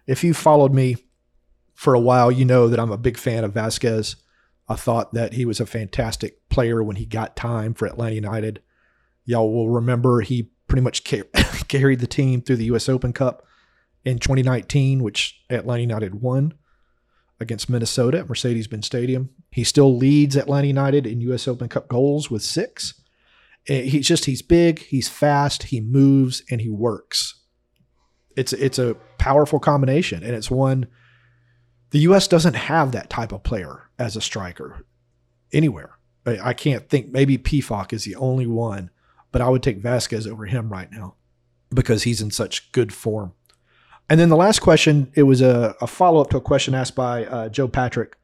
If 0.06 0.24
you 0.24 0.36
followed 0.36 0.76
me 0.76 0.98
for 1.82 1.96
a 1.96 2.00
while, 2.00 2.32
you 2.32 2.46
know 2.46 2.68
that 2.68 2.80
I'm 2.80 2.92
a 2.92 2.98
big 2.98 3.18
fan 3.18 3.44
of 3.44 3.56
Vazquez. 3.56 4.16
I 4.70 4.76
thought 4.76 5.16
that 5.16 5.34
he 5.34 5.46
was 5.46 5.60
a 5.60 5.66
fantastic 5.66 6.48
player 6.48 6.84
when 6.84 6.96
he 6.96 7.08
got 7.08 7.36
time 7.36 7.74
for 7.74 7.88
Atlanta 7.88 8.14
United. 8.14 8.62
Y'all 9.26 9.52
will 9.52 9.68
remember 9.68 10.22
he 10.22 10.52
pretty 10.68 10.84
much 10.84 11.04
carried 11.68 12.00
the 12.00 12.06
team 12.06 12.44
through 12.44 12.58
the 12.58 12.66
U.S. 12.66 12.88
Open 12.88 13.14
Cup 13.14 13.44
in 14.06 14.20
2019, 14.20 15.02
which 15.02 15.42
Atlanta 15.50 15.82
United 15.82 16.22
won 16.22 16.54
against 17.40 17.68
Minnesota 17.68 18.20
at 18.20 18.30
Mercedes 18.30 18.68
Benz 18.68 18.86
Stadium. 18.86 19.32
He 19.50 19.64
still 19.64 19.98
leads 19.98 20.36
Atlanta 20.36 20.68
United 20.68 21.08
in 21.08 21.20
U.S. 21.22 21.48
Open 21.48 21.68
Cup 21.68 21.88
goals 21.88 22.30
with 22.30 22.44
six. 22.44 22.94
Eh, 23.68 23.86
he's 23.86 24.08
just 24.08 24.26
he's 24.26 24.44
big, 24.44 24.84
he's 24.84 25.10
fast, 25.10 25.64
he 25.64 25.82
moves, 25.82 26.44
and 26.52 26.62
he 26.62 26.70
works. 26.70 27.42
It's 28.38 28.54
it's 28.54 28.78
a 28.78 28.98
powerful 29.18 29.60
combination, 29.60 30.22
and 30.22 30.36
it's 30.36 30.52
one 30.52 30.86
the 31.92 32.00
U.S. 32.00 32.28
doesn't 32.28 32.56
have 32.56 32.92
that 32.92 33.10
type 33.10 33.32
of 33.32 33.44
player 33.44 33.90
as 34.00 34.16
a 34.16 34.22
striker 34.22 34.86
anywhere. 35.54 35.98
I 36.26 36.54
can't 36.54 36.88
think. 36.88 37.10
Maybe 37.10 37.38
Pefok 37.38 37.94
is 37.94 38.04
the 38.04 38.16
only 38.16 38.46
one, 38.46 38.92
but 39.32 39.42
I 39.42 39.50
would 39.50 39.64
take 39.64 39.82
Vazquez 39.82 40.30
over 40.30 40.46
him 40.46 40.70
right 40.70 40.92
now 40.92 41.16
because 41.74 42.04
he's 42.04 42.22
in 42.22 42.32
such 42.32 42.72
good 42.72 42.94
form. 42.94 43.34
And 44.10 44.20
then 44.20 44.30
the 44.30 44.36
last 44.36 44.60
question, 44.60 45.12
it 45.16 45.24
was 45.24 45.42
a, 45.42 45.76
a 45.82 45.88
follow 45.88 46.22
up 46.22 46.30
to 46.32 46.38
a 46.38 46.42
question 46.42 46.76
asked 46.76 46.96
by 46.96 47.26
uh, 47.26 47.50
Joe 47.50 47.68
Patrick 47.68 48.18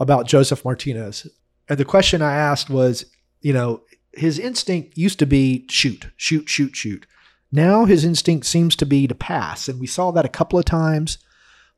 about 0.00 0.26
Joseph 0.26 0.64
Martinez. 0.64 1.26
And 1.68 1.78
the 1.78 1.84
question 1.84 2.22
I 2.22 2.34
asked 2.34 2.70
was, 2.70 3.04
you 3.40 3.52
know, 3.52 3.82
his 4.12 4.38
instinct 4.38 4.96
used 4.96 5.18
to 5.18 5.26
be 5.26 5.66
shoot, 5.68 6.06
shoot, 6.16 6.48
shoot, 6.48 6.74
shoot. 6.74 7.06
Now 7.52 7.84
his 7.84 8.04
instinct 8.04 8.46
seems 8.46 8.74
to 8.76 8.86
be 8.86 9.06
to 9.06 9.14
pass. 9.14 9.68
And 9.68 9.80
we 9.80 9.86
saw 9.86 10.12
that 10.12 10.24
a 10.24 10.30
couple 10.30 10.58
of 10.58 10.64
times 10.64 11.18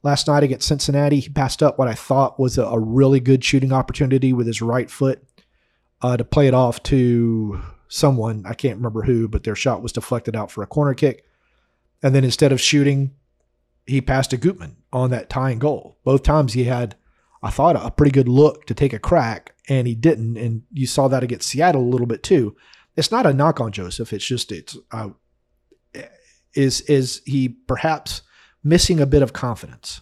last 0.02 0.26
night 0.28 0.42
against 0.42 0.68
Cincinnati. 0.68 1.20
He 1.20 1.28
passed 1.28 1.62
up 1.62 1.78
what 1.78 1.88
I 1.88 1.94
thought 1.94 2.38
was 2.38 2.58
a, 2.58 2.64
a 2.64 2.78
really 2.78 3.20
good 3.20 3.44
shooting 3.44 3.72
opportunity 3.72 4.32
with 4.32 4.46
his 4.46 4.62
right 4.62 4.90
foot 4.90 5.22
uh, 6.02 6.16
to 6.16 6.24
play 6.24 6.46
it 6.46 6.54
off 6.54 6.82
to 6.84 7.60
someone. 7.88 8.44
I 8.46 8.54
can't 8.54 8.76
remember 8.76 9.02
who, 9.02 9.28
but 9.28 9.44
their 9.44 9.56
shot 9.56 9.82
was 9.82 9.92
deflected 9.92 10.36
out 10.36 10.50
for 10.50 10.62
a 10.62 10.66
corner 10.66 10.94
kick. 10.94 11.24
And 12.02 12.14
then 12.14 12.24
instead 12.24 12.52
of 12.52 12.60
shooting, 12.60 13.12
he 13.86 14.00
passed 14.00 14.30
to 14.30 14.36
Gutman 14.36 14.76
on 14.92 15.10
that 15.10 15.28
tying 15.28 15.58
goal. 15.58 15.98
Both 16.04 16.22
times 16.22 16.52
he 16.52 16.64
had, 16.64 16.96
I 17.42 17.50
thought, 17.50 17.76
a 17.76 17.90
pretty 17.90 18.12
good 18.12 18.28
look 18.28 18.66
to 18.66 18.74
take 18.74 18.92
a 18.92 18.98
crack, 18.98 19.54
and 19.68 19.86
he 19.86 19.94
didn't. 19.94 20.36
And 20.36 20.62
you 20.72 20.86
saw 20.86 21.08
that 21.08 21.22
against 21.22 21.48
Seattle 21.48 21.82
a 21.82 21.90
little 21.90 22.06
bit 22.06 22.22
too. 22.22 22.56
It's 22.96 23.10
not 23.10 23.26
a 23.26 23.34
knock 23.34 23.60
on 23.60 23.72
Joseph. 23.72 24.12
It's 24.12 24.24
just 24.24 24.52
it's 24.52 24.76
uh, 24.92 25.10
is 26.54 26.80
is 26.82 27.22
he 27.24 27.48
perhaps 27.48 28.22
missing 28.62 29.00
a 29.00 29.06
bit 29.06 29.22
of 29.22 29.32
confidence? 29.32 30.00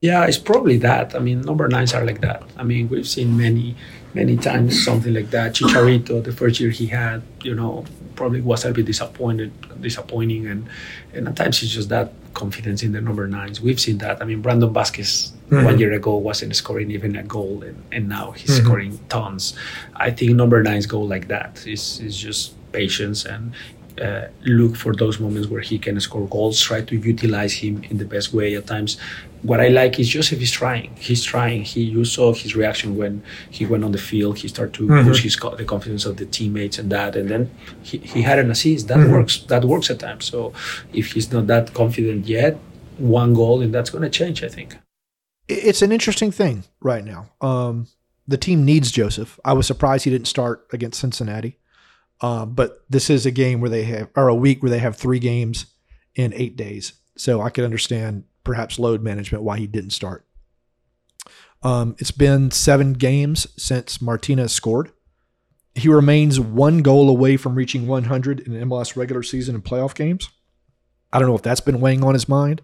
Yeah, 0.00 0.26
it's 0.26 0.38
probably 0.38 0.76
that. 0.78 1.14
I 1.14 1.18
mean, 1.18 1.40
number 1.40 1.66
nines 1.68 1.94
are 1.94 2.04
like 2.04 2.20
that. 2.20 2.42
I 2.56 2.62
mean, 2.62 2.88
we've 2.88 3.08
seen 3.08 3.36
many, 3.36 3.76
many 4.12 4.36
times 4.36 4.84
something 4.84 5.12
like 5.12 5.30
that. 5.30 5.54
Chicharito, 5.54 6.22
the 6.22 6.32
first 6.32 6.60
year 6.60 6.70
he 6.70 6.86
had, 6.86 7.22
you 7.42 7.54
know, 7.54 7.84
probably 8.14 8.40
was 8.40 8.64
a 8.64 8.72
bit 8.72 8.86
disappointed, 8.86 9.52
disappointing, 9.80 10.46
and 10.46 10.68
and 11.14 11.28
at 11.28 11.36
times 11.36 11.62
it's 11.62 11.72
just 11.72 11.88
that 11.88 12.12
confidence 12.34 12.82
in 12.82 12.92
the 12.92 13.00
number 13.00 13.26
nines. 13.26 13.60
We've 13.60 13.80
seen 13.80 13.98
that. 13.98 14.20
I 14.20 14.26
mean, 14.26 14.42
Brandon 14.42 14.72
Vazquez 14.72 15.32
mm-hmm. 15.48 15.64
one 15.64 15.78
year 15.78 15.92
ago 15.92 16.16
wasn't 16.16 16.54
scoring 16.54 16.90
even 16.90 17.16
a 17.16 17.22
goal, 17.22 17.62
and, 17.62 17.82
and 17.90 18.08
now 18.08 18.32
he's 18.32 18.50
mm-hmm. 18.50 18.66
scoring 18.66 19.00
tons. 19.08 19.56
I 19.94 20.10
think 20.10 20.32
number 20.32 20.62
nines 20.62 20.84
go 20.84 21.00
like 21.00 21.28
that. 21.28 21.64
It's, 21.66 22.00
it's 22.00 22.16
just 22.16 22.52
patience 22.72 23.24
and 23.24 23.52
uh, 24.00 24.28
look 24.44 24.76
for 24.76 24.94
those 24.94 25.18
moments 25.18 25.48
where 25.48 25.60
he 25.60 25.78
can 25.78 25.98
score 26.00 26.26
goals, 26.28 26.60
try 26.60 26.82
to 26.82 26.96
utilize 26.96 27.52
him 27.52 27.82
in 27.84 27.98
the 27.98 28.04
best 28.04 28.32
way 28.32 28.54
at 28.54 28.66
times. 28.66 28.98
What 29.42 29.60
I 29.60 29.68
like 29.68 29.98
is 29.98 30.08
Joseph 30.08 30.40
is 30.40 30.50
trying. 30.50 30.94
He's 30.96 31.22
trying. 31.22 31.62
He 31.62 31.82
you 31.82 32.04
saw 32.04 32.34
his 32.34 32.56
reaction 32.56 32.96
when 32.96 33.22
he 33.50 33.64
went 33.64 33.84
on 33.84 33.92
the 33.92 33.98
field. 33.98 34.38
He 34.38 34.48
started 34.48 34.74
to 34.74 34.86
mm-hmm. 34.86 35.08
push 35.08 35.22
his 35.22 35.36
the 35.36 35.64
confidence 35.64 36.04
of 36.04 36.16
the 36.16 36.26
teammates 36.26 36.78
and 36.78 36.90
that, 36.90 37.16
and 37.16 37.28
then 37.28 37.50
he, 37.82 37.98
he 37.98 38.22
had 38.22 38.38
an 38.38 38.50
assist. 38.50 38.88
That 38.88 38.98
mm-hmm. 38.98 39.12
works. 39.12 39.38
That 39.44 39.64
works 39.64 39.90
at 39.90 40.00
times. 40.00 40.24
So 40.24 40.52
if 40.92 41.12
he's 41.12 41.32
not 41.32 41.46
that 41.46 41.74
confident 41.74 42.26
yet, 42.26 42.58
one 42.98 43.34
goal 43.34 43.60
and 43.60 43.72
that's 43.74 43.90
going 43.90 44.02
to 44.02 44.10
change. 44.10 44.42
I 44.42 44.48
think 44.48 44.76
it's 45.48 45.82
an 45.82 45.92
interesting 45.92 46.30
thing 46.30 46.64
right 46.80 47.04
now. 47.04 47.30
Um, 47.40 47.86
the 48.26 48.36
team 48.36 48.64
needs 48.64 48.90
Joseph. 48.90 49.38
I 49.44 49.52
was 49.52 49.66
surprised 49.66 50.04
he 50.04 50.10
didn't 50.10 50.26
start 50.28 50.66
against 50.72 51.00
Cincinnati. 51.00 51.58
Um, 52.20 52.54
but 52.54 52.84
this 52.88 53.10
is 53.10 53.26
a 53.26 53.30
game 53.30 53.60
where 53.60 53.70
they 53.70 53.84
have, 53.84 54.08
or 54.16 54.28
a 54.28 54.34
week 54.34 54.62
where 54.62 54.70
they 54.70 54.78
have 54.78 54.96
three 54.96 55.18
games 55.18 55.66
in 56.14 56.32
eight 56.34 56.56
days. 56.56 56.94
So 57.16 57.40
I 57.40 57.50
could 57.50 57.64
understand 57.64 58.24
perhaps 58.44 58.78
load 58.78 59.02
management 59.02 59.44
why 59.44 59.58
he 59.58 59.66
didn't 59.66 59.90
start. 59.90 60.26
Um, 61.62 61.96
it's 61.98 62.10
been 62.10 62.50
seven 62.50 62.92
games 62.92 63.46
since 63.60 64.00
Martinez 64.00 64.52
scored. 64.52 64.92
He 65.74 65.88
remains 65.88 66.40
one 66.40 66.78
goal 66.78 67.08
away 67.10 67.36
from 67.36 67.54
reaching 67.54 67.86
100 67.86 68.40
in 68.40 68.52
MLS 68.68 68.96
regular 68.96 69.22
season 69.22 69.54
and 69.54 69.64
playoff 69.64 69.94
games. 69.94 70.30
I 71.12 71.18
don't 71.18 71.28
know 71.28 71.34
if 71.34 71.42
that's 71.42 71.60
been 71.60 71.80
weighing 71.80 72.02
on 72.02 72.14
his 72.14 72.28
mind, 72.28 72.62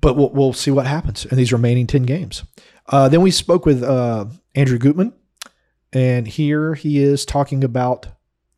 but 0.00 0.14
we'll, 0.14 0.30
we'll 0.30 0.52
see 0.52 0.70
what 0.70 0.86
happens 0.86 1.24
in 1.24 1.36
these 1.36 1.52
remaining 1.52 1.86
10 1.86 2.02
games. 2.02 2.44
Uh, 2.86 3.08
then 3.08 3.22
we 3.22 3.30
spoke 3.30 3.64
with 3.64 3.82
uh, 3.82 4.26
Andrew 4.54 4.78
Gutman, 4.78 5.12
and 5.92 6.26
here 6.26 6.74
he 6.74 7.02
is 7.02 7.24
talking 7.24 7.64
about 7.64 8.08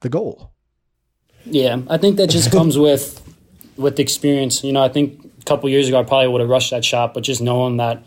the 0.00 0.08
goal. 0.08 0.52
Yeah, 1.44 1.80
I 1.88 1.98
think 1.98 2.16
that 2.16 2.28
just 2.28 2.52
comes 2.56 2.78
with 2.78 3.20
with 3.76 3.98
experience. 3.98 4.62
You 4.62 4.72
know, 4.72 4.82
I 4.82 4.88
think 4.88 5.24
a 5.40 5.44
couple 5.44 5.68
years 5.68 5.88
ago 5.88 6.00
I 6.00 6.04
probably 6.04 6.28
would 6.28 6.40
have 6.40 6.50
rushed 6.50 6.70
that 6.70 6.84
shot, 6.84 7.14
but 7.14 7.22
just 7.22 7.40
knowing 7.40 7.78
that 7.78 8.02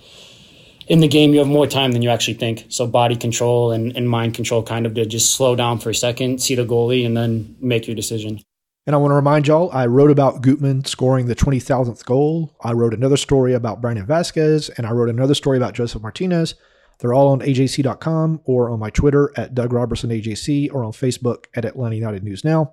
in 0.87 0.99
the 0.99 1.07
game 1.07 1.33
you 1.33 1.39
have 1.39 1.47
more 1.47 1.67
time 1.67 1.91
than 1.91 2.01
you 2.01 2.09
actually 2.09 2.35
think. 2.35 2.65
So 2.69 2.85
body 2.87 3.15
control 3.15 3.71
and, 3.71 3.95
and 3.95 4.09
mind 4.09 4.35
control 4.35 4.63
kind 4.63 4.85
of 4.85 4.93
to 4.95 5.05
just 5.05 5.35
slow 5.35 5.55
down 5.55 5.79
for 5.79 5.89
a 5.89 5.95
second, 5.95 6.41
see 6.41 6.55
the 6.55 6.65
goalie, 6.65 7.05
and 7.05 7.17
then 7.17 7.55
make 7.59 7.87
your 7.87 7.95
decision. 7.95 8.39
And 8.87 8.95
I 8.95 8.99
want 8.99 9.11
to 9.11 9.15
remind 9.15 9.47
y'all, 9.47 9.71
I 9.71 9.87
wrote 9.87 10.11
about 10.11 10.41
Gutman 10.41 10.85
scoring 10.85 11.25
the 11.25 11.35
20,000th 11.35 12.05
goal. 12.05 12.55
I 12.61 12.73
wrote 12.73 12.93
another 12.93 13.17
story 13.17 13.53
about 13.53 13.81
Brandon 13.81 14.05
Vazquez, 14.05 14.69
and 14.77 14.85
I 14.85 14.91
wrote 14.91 15.09
another 15.09 15.33
story 15.33 15.57
about 15.57 15.73
Joseph 15.73 16.03
Martinez. 16.03 16.53
They're 16.99 17.13
all 17.13 17.29
on 17.29 17.39
AJC.com 17.39 18.41
or 18.45 18.69
on 18.69 18.79
my 18.79 18.89
Twitter 18.89 19.31
at 19.35 19.53
Doug 19.53 19.73
Roberson 19.73 20.09
AJC 20.09 20.73
or 20.73 20.83
on 20.83 20.91
Facebook 20.91 21.45
at 21.55 21.65
Atlanta 21.65 21.95
United 21.95 22.23
News 22.23 22.43
Now. 22.43 22.71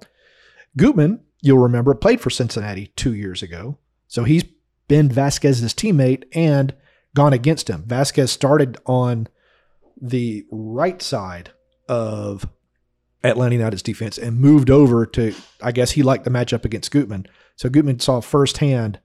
Gutman, 0.77 1.21
you'll 1.41 1.59
remember, 1.59 1.95
played 1.95 2.21
for 2.21 2.31
Cincinnati 2.31 2.93
two 2.97 3.15
years 3.15 3.43
ago. 3.43 3.79
So 4.09 4.25
he's 4.25 4.45
been 4.89 5.09
Vazquez's 5.09 5.75
teammate 5.75 6.25
and 6.33 6.75
gone 7.15 7.33
against 7.33 7.69
him. 7.69 7.85
Vazquez 7.87 8.29
started 8.29 8.79
on 8.87 9.29
the 10.01 10.45
right 10.51 11.01
side 11.03 11.51
of 11.89 12.47
Atlanta 13.25 13.57
United's 13.57 13.83
defense 13.83 14.19
and 14.19 14.39
moved 14.41 14.71
over 14.71 15.07
to, 15.07 15.35
I 15.63 15.73
guess 15.73 15.93
he 15.93 16.03
liked 16.03 16.25
the 16.25 16.31
matchup 16.31 16.65
against 16.65 16.91
Gutman. 16.91 17.27
So 17.57 17.69
Gutman 17.69 18.01
saw 18.01 18.21
firsthand 18.21 18.99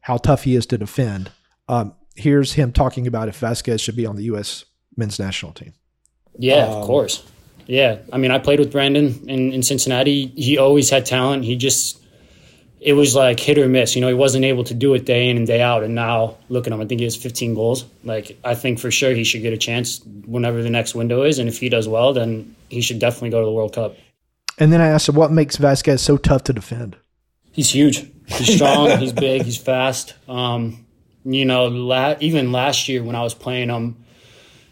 how 0.00 0.16
tough 0.16 0.44
he 0.44 0.56
is 0.56 0.66
to 0.66 0.78
defend. 0.78 1.30
Um, 1.68 1.94
here's 2.14 2.52
him 2.52 2.72
talking 2.72 3.06
about 3.06 3.28
if 3.28 3.40
Vazquez 3.40 3.80
should 3.80 3.96
be 3.96 4.06
on 4.06 4.16
the 4.16 4.24
U.S. 4.24 4.64
men's 4.96 5.18
national 5.18 5.52
team. 5.52 5.72
Yeah, 6.38 6.66
um, 6.66 6.78
of 6.78 6.86
course. 6.86 7.24
Yeah. 7.66 7.98
I 8.12 8.18
mean, 8.18 8.30
I 8.30 8.38
played 8.38 8.58
with 8.58 8.72
Brandon 8.72 9.28
in, 9.28 9.52
in 9.52 9.62
Cincinnati. 9.62 10.26
He 10.26 10.58
always 10.58 10.90
had 10.90 11.06
talent. 11.06 11.44
He 11.44 11.56
just, 11.56 12.02
it 12.80 12.94
was 12.94 13.14
like 13.14 13.38
hit 13.38 13.58
or 13.58 13.68
miss. 13.68 13.94
You 13.94 14.00
know, 14.00 14.08
he 14.08 14.14
wasn't 14.14 14.44
able 14.44 14.64
to 14.64 14.74
do 14.74 14.94
it 14.94 15.04
day 15.04 15.28
in 15.28 15.36
and 15.36 15.46
day 15.46 15.62
out. 15.62 15.84
And 15.84 15.94
now 15.94 16.36
look 16.48 16.66
at 16.66 16.72
him. 16.72 16.80
I 16.80 16.86
think 16.86 17.00
he 17.00 17.04
has 17.04 17.16
15 17.16 17.54
goals. 17.54 17.84
Like, 18.04 18.38
I 18.44 18.54
think 18.54 18.78
for 18.78 18.90
sure 18.90 19.12
he 19.12 19.24
should 19.24 19.42
get 19.42 19.52
a 19.52 19.56
chance 19.58 20.00
whenever 20.26 20.62
the 20.62 20.70
next 20.70 20.94
window 20.94 21.22
is. 21.22 21.38
And 21.38 21.48
if 21.48 21.58
he 21.58 21.68
does 21.68 21.88
well, 21.88 22.12
then 22.12 22.54
he 22.68 22.80
should 22.80 22.98
definitely 22.98 23.30
go 23.30 23.40
to 23.40 23.46
the 23.46 23.52
World 23.52 23.74
Cup. 23.74 23.96
And 24.58 24.72
then 24.72 24.80
I 24.80 24.88
asked 24.88 25.08
him, 25.08 25.14
what 25.14 25.30
makes 25.30 25.56
Vazquez 25.56 26.00
so 26.00 26.16
tough 26.16 26.44
to 26.44 26.52
defend? 26.52 26.96
He's 27.52 27.70
huge. 27.70 28.06
He's 28.26 28.54
strong. 28.54 28.98
he's 28.98 29.12
big. 29.12 29.42
He's 29.42 29.56
fast. 29.56 30.14
Um, 30.28 30.81
you 31.24 31.44
know, 31.44 31.66
la- 31.66 32.16
even 32.20 32.52
last 32.52 32.88
year 32.88 33.02
when 33.02 33.16
I 33.16 33.22
was 33.22 33.34
playing 33.34 33.68
him, 33.68 33.96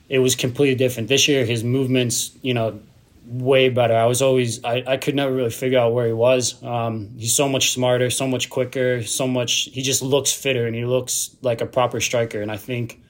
it 0.08 0.18
was 0.18 0.34
completely 0.34 0.74
different. 0.74 1.08
This 1.08 1.28
year, 1.28 1.44
his 1.44 1.62
movements, 1.62 2.32
you 2.42 2.54
know, 2.54 2.80
way 3.26 3.68
better. 3.68 3.94
I 3.94 4.06
was 4.06 4.22
always, 4.22 4.64
I, 4.64 4.82
I 4.86 4.96
could 4.96 5.14
never 5.14 5.32
really 5.32 5.50
figure 5.50 5.78
out 5.78 5.92
where 5.92 6.06
he 6.06 6.12
was. 6.12 6.60
Um, 6.64 7.10
he's 7.16 7.34
so 7.34 7.48
much 7.48 7.70
smarter, 7.70 8.10
so 8.10 8.26
much 8.26 8.50
quicker, 8.50 9.04
so 9.04 9.28
much, 9.28 9.68
he 9.72 9.82
just 9.82 10.02
looks 10.02 10.32
fitter 10.32 10.66
and 10.66 10.74
he 10.74 10.84
looks 10.84 11.36
like 11.42 11.60
a 11.60 11.66
proper 11.66 12.00
striker. 12.00 12.42
And 12.42 12.50
I 12.50 12.56
think, 12.56 13.00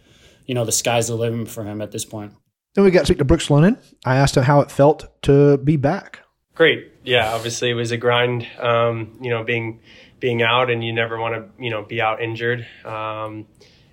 you 0.44 0.54
know, 0.54 0.66
the 0.66 0.72
sky's 0.72 1.08
the 1.08 1.14
limit 1.14 1.48
for 1.48 1.64
him 1.64 1.80
at 1.80 1.90
this 1.90 2.04
point. 2.04 2.34
Then 2.74 2.84
we 2.84 2.90
got 2.90 3.00
to 3.00 3.06
speak 3.06 3.18
to 3.18 3.24
Brooks 3.24 3.48
Lennon. 3.50 3.78
I 4.04 4.16
asked 4.16 4.36
him 4.36 4.42
how 4.42 4.60
it 4.60 4.70
felt 4.70 5.22
to 5.22 5.56
be 5.56 5.76
back. 5.76 6.20
Great. 6.54 6.92
Yeah, 7.02 7.32
obviously 7.32 7.70
it 7.70 7.74
was 7.74 7.90
a 7.90 7.96
grind, 7.96 8.46
um, 8.58 9.18
you 9.22 9.30
know, 9.30 9.42
being 9.42 9.80
being 10.20 10.42
out 10.42 10.70
and 10.70 10.85
you 10.85 10.92
never 10.92 11.18
want 11.18 11.35
to 11.35 11.62
you 11.62 11.70
know 11.70 11.83
be 11.83 12.00
out 12.00 12.22
injured. 12.22 12.66
Um, 12.85 13.46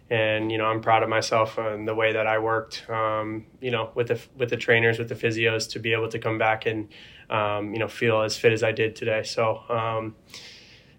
and 0.10 0.52
you 0.52 0.58
know 0.58 0.66
I'm 0.66 0.82
proud 0.82 1.04
of 1.04 1.10
myself 1.10 1.58
and 1.58 1.88
the 1.88 1.96
way 1.96 2.14
that 2.14 2.28
I 2.28 2.40
worked 2.40 2.90
um, 2.90 3.46
you 3.60 3.72
know 3.72 3.92
with 3.96 4.08
the 4.08 4.20
with 4.38 4.50
the 4.50 4.58
trainers 4.58 5.00
with 5.00 5.10
the 5.10 5.16
physios 5.16 5.70
to 5.72 5.80
be 5.80 5.94
able 5.94 6.10
to 6.10 6.20
come 6.20 6.38
back 6.38 6.66
and 6.66 6.90
um, 7.30 7.74
you 7.74 7.80
know 7.80 7.88
feel 7.88 8.22
as 8.22 8.38
fit 8.38 8.54
as 8.54 8.64
I 8.64 8.72
did 8.72 8.96
today. 8.96 9.24
So 9.24 9.64
um, 9.70 10.16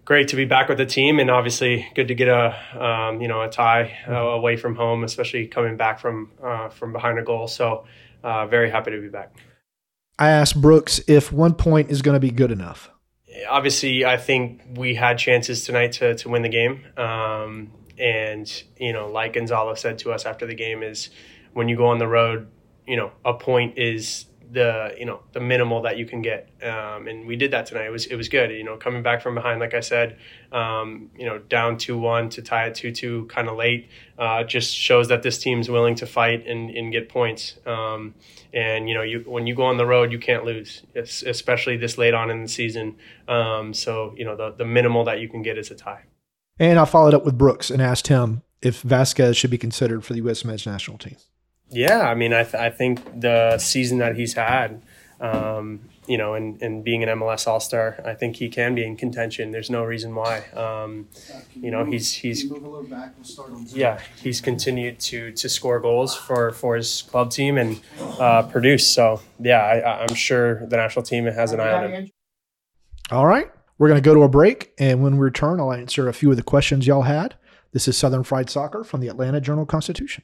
great 0.05 0.27
to 0.29 0.35
be 0.35 0.45
back 0.45 0.69
with 0.69 0.77
the 0.77 0.85
team 0.85 1.19
and 1.19 1.29
obviously 1.29 1.87
good 1.95 2.07
to 2.07 2.15
get 2.15 2.27
a 2.27 2.55
um, 2.79 3.21
you 3.21 3.27
know 3.27 3.41
a 3.41 3.49
tie 3.49 3.97
uh, 4.07 4.13
away 4.13 4.57
from 4.57 4.75
home 4.75 5.03
especially 5.03 5.47
coming 5.47 5.77
back 5.77 5.99
from 5.99 6.31
uh, 6.43 6.69
from 6.69 6.93
behind 6.93 7.17
a 7.19 7.23
goal. 7.23 7.47
So 7.47 7.85
uh, 8.23 8.45
very 8.47 8.69
happy 8.69 8.91
to 8.91 9.01
be 9.01 9.09
back. 9.09 9.35
I 10.19 10.29
asked 10.29 10.59
Brooks 10.59 10.99
if 11.07 11.31
one 11.31 11.53
point 11.53 11.89
is 11.89 12.01
going 12.01 12.15
to 12.15 12.19
be 12.19 12.31
good 12.31 12.51
enough 12.51 12.91
obviously, 13.49 14.05
I 14.05 14.17
think 14.17 14.61
we 14.75 14.95
had 14.95 15.17
chances 15.17 15.65
tonight 15.65 15.93
to 15.93 16.15
to 16.15 16.29
win 16.29 16.41
the 16.41 16.49
game. 16.49 16.85
Um, 16.97 17.71
and 17.97 18.63
you 18.77 18.93
know, 18.93 19.09
like 19.09 19.33
Gonzalo 19.33 19.75
said 19.75 19.99
to 19.99 20.11
us 20.11 20.25
after 20.25 20.45
the 20.45 20.55
game, 20.55 20.83
is 20.83 21.09
when 21.53 21.67
you 21.69 21.75
go 21.75 21.87
on 21.87 21.99
the 21.99 22.07
road, 22.07 22.47
you 22.87 22.95
know, 22.95 23.11
a 23.25 23.33
point 23.33 23.77
is 23.77 24.25
the 24.51 24.95
you 24.97 25.05
know 25.05 25.21
the 25.33 25.39
minimal 25.39 25.81
that 25.83 25.97
you 25.97 26.05
can 26.05 26.21
get. 26.21 26.49
Um, 26.63 27.07
and 27.07 27.27
we 27.27 27.35
did 27.35 27.51
that 27.51 27.65
tonight. 27.67 27.85
It 27.85 27.91
was 27.91 28.05
it 28.07 28.15
was 28.15 28.29
good 28.29 28.51
you 28.51 28.63
know 28.63 28.77
coming 28.77 29.03
back 29.03 29.21
from 29.21 29.35
behind 29.35 29.59
like 29.59 29.73
i 29.73 29.79
said 29.79 30.17
um, 30.51 31.09
you 31.17 31.25
know 31.25 31.37
down 31.37 31.75
2-1 31.75 32.31
to 32.31 32.41
tie 32.41 32.65
it 32.65 32.73
2-2 32.73 33.29
kind 33.29 33.47
of 33.47 33.57
late 33.57 33.89
uh, 34.17 34.43
just 34.43 34.75
shows 34.75 35.07
that 35.09 35.23
this 35.23 35.37
team's 35.37 35.69
willing 35.69 35.95
to 35.95 36.05
fight 36.05 36.45
and, 36.47 36.69
and 36.71 36.91
get 36.91 37.09
points. 37.09 37.55
Um, 37.65 38.15
and 38.53 38.89
you 38.89 38.95
know 38.95 39.03
you 39.03 39.23
when 39.27 39.45
you 39.45 39.55
go 39.55 39.63
on 39.63 39.77
the 39.77 39.85
road 39.85 40.11
you 40.11 40.19
can't 40.19 40.43
lose 40.43 40.83
especially 40.95 41.77
this 41.77 41.97
late 41.97 42.13
on 42.13 42.31
in 42.31 42.41
the 42.41 42.49
season. 42.49 42.95
Um, 43.27 43.73
so 43.73 44.13
you 44.17 44.25
know 44.25 44.35
the, 44.35 44.51
the 44.51 44.65
minimal 44.65 45.03
that 45.05 45.19
you 45.19 45.29
can 45.29 45.41
get 45.41 45.57
is 45.57 45.69
a 45.71 45.75
tie. 45.75 46.03
And 46.57 46.79
i 46.79 46.85
followed 46.85 47.13
up 47.13 47.23
with 47.23 47.37
brooks 47.37 47.69
and 47.69 47.81
asked 47.81 48.07
him 48.07 48.41
if 48.61 48.81
vazquez 48.81 49.37
should 49.37 49.51
be 49.51 49.57
considered 49.57 50.03
for 50.03 50.13
the 50.13 50.19
u.s 50.19 50.43
men's 50.43 50.65
national 50.65 50.97
team 50.97 51.15
yeah, 51.69 52.01
I 52.01 52.15
mean, 52.15 52.33
I, 52.33 52.43
th- 52.43 52.55
I 52.55 52.69
think 52.69 53.21
the 53.21 53.57
season 53.57 53.99
that 53.99 54.15
he's 54.15 54.33
had, 54.33 54.81
um, 55.21 55.81
you 56.07 56.17
know, 56.17 56.33
and, 56.33 56.59
and 56.61 56.83
being 56.83 57.03
an 57.03 57.09
MLS 57.09 57.45
All 57.45 57.59
Star, 57.59 58.01
I 58.03 58.13
think 58.15 58.37
he 58.37 58.49
can 58.49 58.73
be 58.73 58.83
in 58.83 58.95
contention. 58.95 59.51
There's 59.51 59.69
no 59.69 59.83
reason 59.83 60.15
why. 60.15 60.39
Um, 60.55 61.07
you 61.55 61.69
know, 61.69 61.85
he's 61.85 62.13
he's 62.13 62.45
yeah, 63.75 63.99
he's 64.21 64.41
continued 64.41 64.99
to 65.01 65.31
to 65.33 65.49
score 65.49 65.79
goals 65.79 66.15
for 66.15 66.51
for 66.51 66.75
his 66.75 67.03
club 67.03 67.29
team 67.31 67.57
and 67.57 67.79
uh, 68.19 68.43
produce. 68.43 68.87
So 68.87 69.21
yeah, 69.39 69.59
I, 69.61 70.01
I'm 70.01 70.15
sure 70.15 70.65
the 70.65 70.77
national 70.77 71.03
team 71.03 71.25
has 71.25 71.51
an 71.51 71.59
eye 71.59 71.73
on 71.73 71.91
him. 71.91 72.09
All 73.11 73.27
right, 73.27 73.51
we're 73.77 73.89
going 73.89 74.01
to 74.01 74.07
go 74.07 74.15
to 74.15 74.23
a 74.23 74.29
break, 74.29 74.73
and 74.79 75.03
when 75.03 75.17
we 75.17 75.19
return, 75.19 75.59
I'll 75.59 75.73
answer 75.73 76.07
a 76.07 76.13
few 76.13 76.31
of 76.31 76.37
the 76.37 76.43
questions 76.43 76.87
y'all 76.87 77.03
had. 77.03 77.35
This 77.71 77.87
is 77.87 77.95
Southern 77.97 78.23
Fried 78.23 78.49
Soccer 78.49 78.83
from 78.83 79.01
the 79.01 79.09
Atlanta 79.09 79.39
Journal 79.39 79.65
Constitution. 79.65 80.23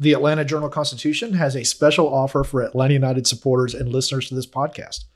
The 0.00 0.12
Atlanta 0.12 0.44
Journal 0.44 0.68
Constitution 0.68 1.32
has 1.32 1.56
a 1.56 1.64
special 1.64 2.06
offer 2.14 2.44
for 2.44 2.62
Atlanta 2.62 2.94
United 2.94 3.26
supporters 3.26 3.74
and 3.74 3.88
listeners 3.88 4.28
to 4.28 4.36
this 4.36 4.46
podcast. 4.46 5.06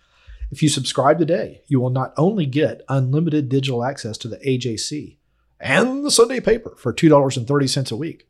If 0.51 0.61
you 0.61 0.69
subscribe 0.69 1.21
today, 1.21 1.63
you 1.69 1.81
will 1.81 1.91
not 1.91 2.13
only 2.17 2.47
get 2.47 2.83
unlimited 2.89 3.49
digital 3.49 3.85
access 3.85 4.19
to 4.19 4.29
the 4.29 4.39
AJC 4.39 5.19
and 5.61 6.05
the 6.05 6.11
Sunday 6.11 6.41
paper 6.41 6.75
for 6.77 6.93
$2.30 6.93 7.93
a 7.93 7.97
week, 7.97 8.27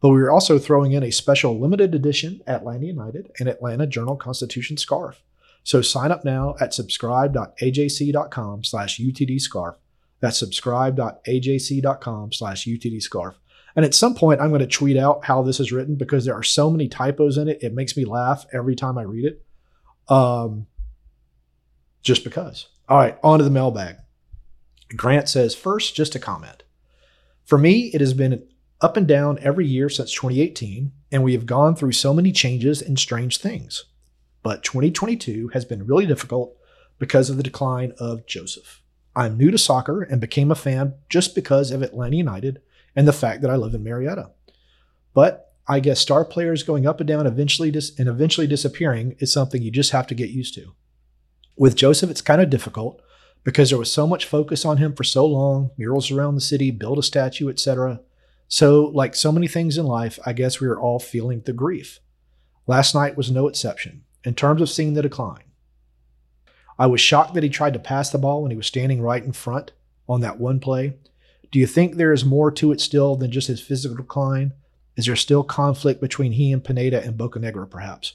but 0.00 0.10
we 0.10 0.22
are 0.22 0.30
also 0.30 0.60
throwing 0.60 0.92
in 0.92 1.02
a 1.02 1.10
special 1.10 1.58
limited 1.58 1.92
edition 1.92 2.40
Atlanta 2.46 2.86
United 2.86 3.32
and 3.40 3.48
Atlanta 3.48 3.88
Journal 3.88 4.14
Constitution 4.14 4.76
scarf. 4.76 5.24
So 5.64 5.82
sign 5.82 6.12
up 6.12 6.24
now 6.24 6.54
at 6.60 6.72
subscribe.ajc.com 6.72 8.62
slash 8.62 9.00
utdscarf. 9.00 9.74
That's 10.20 10.38
subscribe.ajc.com 10.38 12.32
slash 12.32 12.64
utdscarf. 12.64 13.34
And 13.76 13.84
at 13.84 13.94
some 13.94 14.14
point, 14.14 14.40
I'm 14.40 14.48
going 14.48 14.60
to 14.60 14.66
tweet 14.66 14.96
out 14.96 15.26
how 15.26 15.42
this 15.42 15.60
is 15.60 15.70
written 15.70 15.96
because 15.96 16.24
there 16.24 16.34
are 16.34 16.42
so 16.42 16.70
many 16.70 16.88
typos 16.88 17.36
in 17.36 17.46
it. 17.46 17.62
It 17.62 17.74
makes 17.74 17.94
me 17.96 18.06
laugh 18.06 18.46
every 18.52 18.74
time 18.74 18.96
I 18.96 19.02
read 19.02 19.26
it. 19.26 19.44
Um, 20.08 20.66
just 22.02 22.24
because. 22.24 22.68
All 22.88 22.96
right, 22.96 23.18
on 23.22 23.38
to 23.38 23.44
the 23.44 23.50
mailbag. 23.50 23.96
Grant 24.96 25.28
says, 25.28 25.54
first, 25.54 25.94
just 25.94 26.14
a 26.14 26.18
comment. 26.18 26.62
For 27.44 27.58
me, 27.58 27.90
it 27.92 28.00
has 28.00 28.14
been 28.14 28.46
up 28.80 28.96
and 28.96 29.06
down 29.06 29.38
every 29.40 29.66
year 29.66 29.88
since 29.88 30.12
2018, 30.12 30.92
and 31.12 31.22
we 31.22 31.32
have 31.34 31.44
gone 31.44 31.76
through 31.76 31.92
so 31.92 32.14
many 32.14 32.32
changes 32.32 32.80
and 32.80 32.98
strange 32.98 33.38
things. 33.38 33.84
But 34.42 34.62
2022 34.62 35.48
has 35.48 35.64
been 35.64 35.86
really 35.86 36.06
difficult 36.06 36.56
because 36.98 37.28
of 37.28 37.36
the 37.36 37.42
decline 37.42 37.92
of 37.98 38.26
Joseph. 38.26 38.82
I'm 39.14 39.36
new 39.36 39.50
to 39.50 39.58
soccer 39.58 40.02
and 40.02 40.20
became 40.20 40.50
a 40.50 40.54
fan 40.54 40.94
just 41.08 41.34
because 41.34 41.70
of 41.70 41.82
Atlanta 41.82 42.16
United 42.16 42.60
and 42.96 43.06
the 43.06 43.12
fact 43.12 43.42
that 43.42 43.50
I 43.50 43.56
live 43.56 43.74
in 43.74 43.84
Marietta. 43.84 44.30
But 45.14 45.52
I 45.68 45.80
guess 45.80 46.00
star 46.00 46.24
players 46.24 46.62
going 46.62 46.86
up 46.86 47.00
and 47.00 47.06
down 47.06 47.26
eventually 47.26 47.70
dis- 47.70 47.96
and 47.98 48.08
eventually 48.08 48.46
disappearing 48.46 49.16
is 49.18 49.32
something 49.32 49.62
you 49.62 49.70
just 49.70 49.92
have 49.92 50.06
to 50.08 50.14
get 50.14 50.30
used 50.30 50.54
to. 50.54 50.74
With 51.56 51.76
Joseph, 51.76 52.10
it's 52.10 52.20
kind 52.20 52.40
of 52.40 52.50
difficult 52.50 53.00
because 53.44 53.70
there 53.70 53.78
was 53.78 53.92
so 53.92 54.06
much 54.06 54.26
focus 54.26 54.64
on 54.64 54.78
him 54.78 54.94
for 54.94 55.04
so 55.04 55.26
long, 55.26 55.70
murals 55.76 56.10
around 56.10 56.34
the 56.34 56.40
city, 56.40 56.70
build 56.70 56.98
a 56.98 57.02
statue, 57.02 57.48
etc. 57.48 58.00
So, 58.48 58.86
like 58.86 59.14
so 59.14 59.32
many 59.32 59.48
things 59.48 59.78
in 59.78 59.86
life, 59.86 60.18
I 60.24 60.32
guess 60.32 60.60
we 60.60 60.68
are 60.68 60.78
all 60.78 60.98
feeling 60.98 61.42
the 61.42 61.52
grief. 61.52 62.00
Last 62.66 62.94
night 62.94 63.16
was 63.16 63.30
no 63.30 63.46
exception 63.46 64.04
in 64.24 64.34
terms 64.34 64.60
of 64.60 64.70
seeing 64.70 64.94
the 64.94 65.02
decline. 65.02 65.44
I 66.78 66.86
was 66.86 67.00
shocked 67.00 67.34
that 67.34 67.42
he 67.42 67.48
tried 67.48 67.72
to 67.72 67.78
pass 67.78 68.10
the 68.10 68.18
ball 68.18 68.42
when 68.42 68.50
he 68.50 68.56
was 68.56 68.66
standing 68.66 69.00
right 69.00 69.22
in 69.22 69.32
front 69.32 69.72
on 70.08 70.20
that 70.20 70.38
one 70.38 70.60
play. 70.60 70.94
Do 71.50 71.58
you 71.58 71.66
think 71.66 71.94
there 71.94 72.12
is 72.12 72.24
more 72.24 72.50
to 72.52 72.72
it 72.72 72.80
still 72.80 73.16
than 73.16 73.30
just 73.30 73.48
his 73.48 73.60
physical 73.60 73.96
decline? 73.96 74.52
Is 74.96 75.06
there 75.06 75.16
still 75.16 75.44
conflict 75.44 76.00
between 76.00 76.32
he 76.32 76.52
and 76.52 76.64
Pineda 76.64 77.02
and 77.02 77.18
Bocanegra, 77.18 77.70
perhaps? 77.70 78.14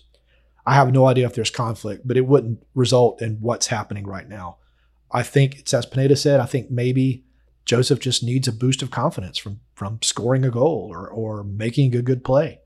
I 0.65 0.75
have 0.75 0.91
no 0.91 1.07
idea 1.07 1.25
if 1.25 1.35
there's 1.35 1.49
conflict, 1.49 2.07
but 2.07 2.17
it 2.17 2.27
wouldn't 2.27 2.65
result 2.75 3.21
in 3.21 3.37
what's 3.41 3.67
happening 3.67 4.05
right 4.05 4.27
now. 4.27 4.57
I 5.11 5.23
think 5.23 5.59
it's 5.59 5.73
as 5.73 5.85
Pineda 5.85 6.15
said, 6.15 6.39
I 6.39 6.45
think 6.45 6.71
maybe 6.71 7.25
Joseph 7.65 7.99
just 7.99 8.23
needs 8.23 8.47
a 8.47 8.51
boost 8.51 8.81
of 8.81 8.91
confidence 8.91 9.37
from 9.37 9.59
from 9.75 9.99
scoring 10.01 10.45
a 10.45 10.51
goal 10.51 10.87
or 10.91 11.07
or 11.07 11.43
making 11.43 11.95
a 11.95 12.01
good 12.01 12.23
play. 12.23 12.59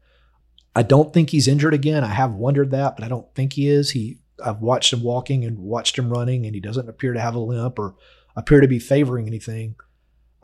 I 0.76 0.84
don't 0.84 1.14
think 1.14 1.30
he's 1.30 1.48
injured 1.48 1.74
again. 1.74 2.04
I 2.04 2.14
have 2.14 2.34
wondered 2.34 2.72
that, 2.72 2.96
but 2.96 3.06
I 3.06 3.08
don't 3.08 3.34
think 3.34 3.54
he 3.54 3.70
is. 3.70 3.92
He 3.92 4.20
I've 4.44 4.62
watched 4.62 4.92
him 4.92 5.02
walking 5.02 5.46
and 5.46 5.60
watched 5.60 5.98
him 5.98 6.10
running, 6.12 6.46
and 6.46 6.54
he 6.54 6.62
doesn't 6.62 6.90
appear 6.90 7.14
to 7.14 7.22
have 7.22 7.36
a 7.36 7.40
limp 7.40 7.80
or 7.80 7.96
appear 8.36 8.62
to 8.62 8.68
be 8.68 8.80
favoring 8.80 9.28
anything. 9.28 9.76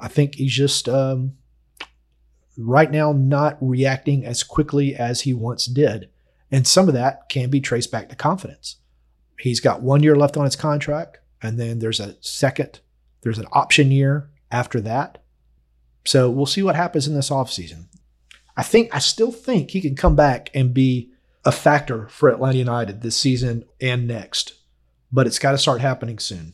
I 0.01 0.07
think 0.07 0.35
he's 0.35 0.53
just 0.53 0.89
um, 0.89 1.37
right 2.57 2.91
now 2.91 3.13
not 3.13 3.57
reacting 3.61 4.25
as 4.25 4.43
quickly 4.43 4.95
as 4.95 5.21
he 5.21 5.33
once 5.33 5.65
did. 5.67 6.09
And 6.51 6.67
some 6.67 6.87
of 6.87 6.93
that 6.95 7.29
can 7.29 7.49
be 7.49 7.61
traced 7.61 7.91
back 7.91 8.09
to 8.09 8.15
confidence. 8.15 8.77
He's 9.39 9.59
got 9.61 9.81
one 9.81 10.03
year 10.03 10.15
left 10.15 10.35
on 10.35 10.45
his 10.45 10.55
contract, 10.55 11.19
and 11.41 11.59
then 11.59 11.79
there's 11.79 11.99
a 11.99 12.15
second, 12.19 12.79
there's 13.21 13.39
an 13.39 13.47
option 13.53 13.91
year 13.91 14.29
after 14.51 14.81
that. 14.81 15.23
So 16.03 16.29
we'll 16.29 16.45
see 16.45 16.63
what 16.63 16.75
happens 16.75 17.07
in 17.07 17.13
this 17.13 17.29
offseason. 17.29 17.85
I 18.57 18.63
think 18.63 18.93
I 18.93 18.99
still 18.99 19.31
think 19.31 19.71
he 19.71 19.81
can 19.81 19.95
come 19.95 20.15
back 20.15 20.49
and 20.53 20.73
be 20.73 21.11
a 21.45 21.51
factor 21.51 22.07
for 22.09 22.29
Atlanta 22.29 22.57
United 22.57 23.01
this 23.01 23.15
season 23.15 23.63
and 23.79 24.07
next, 24.07 24.53
but 25.11 25.25
it's 25.25 25.39
got 25.39 25.51
to 25.51 25.57
start 25.57 25.81
happening 25.81 26.19
soon. 26.19 26.53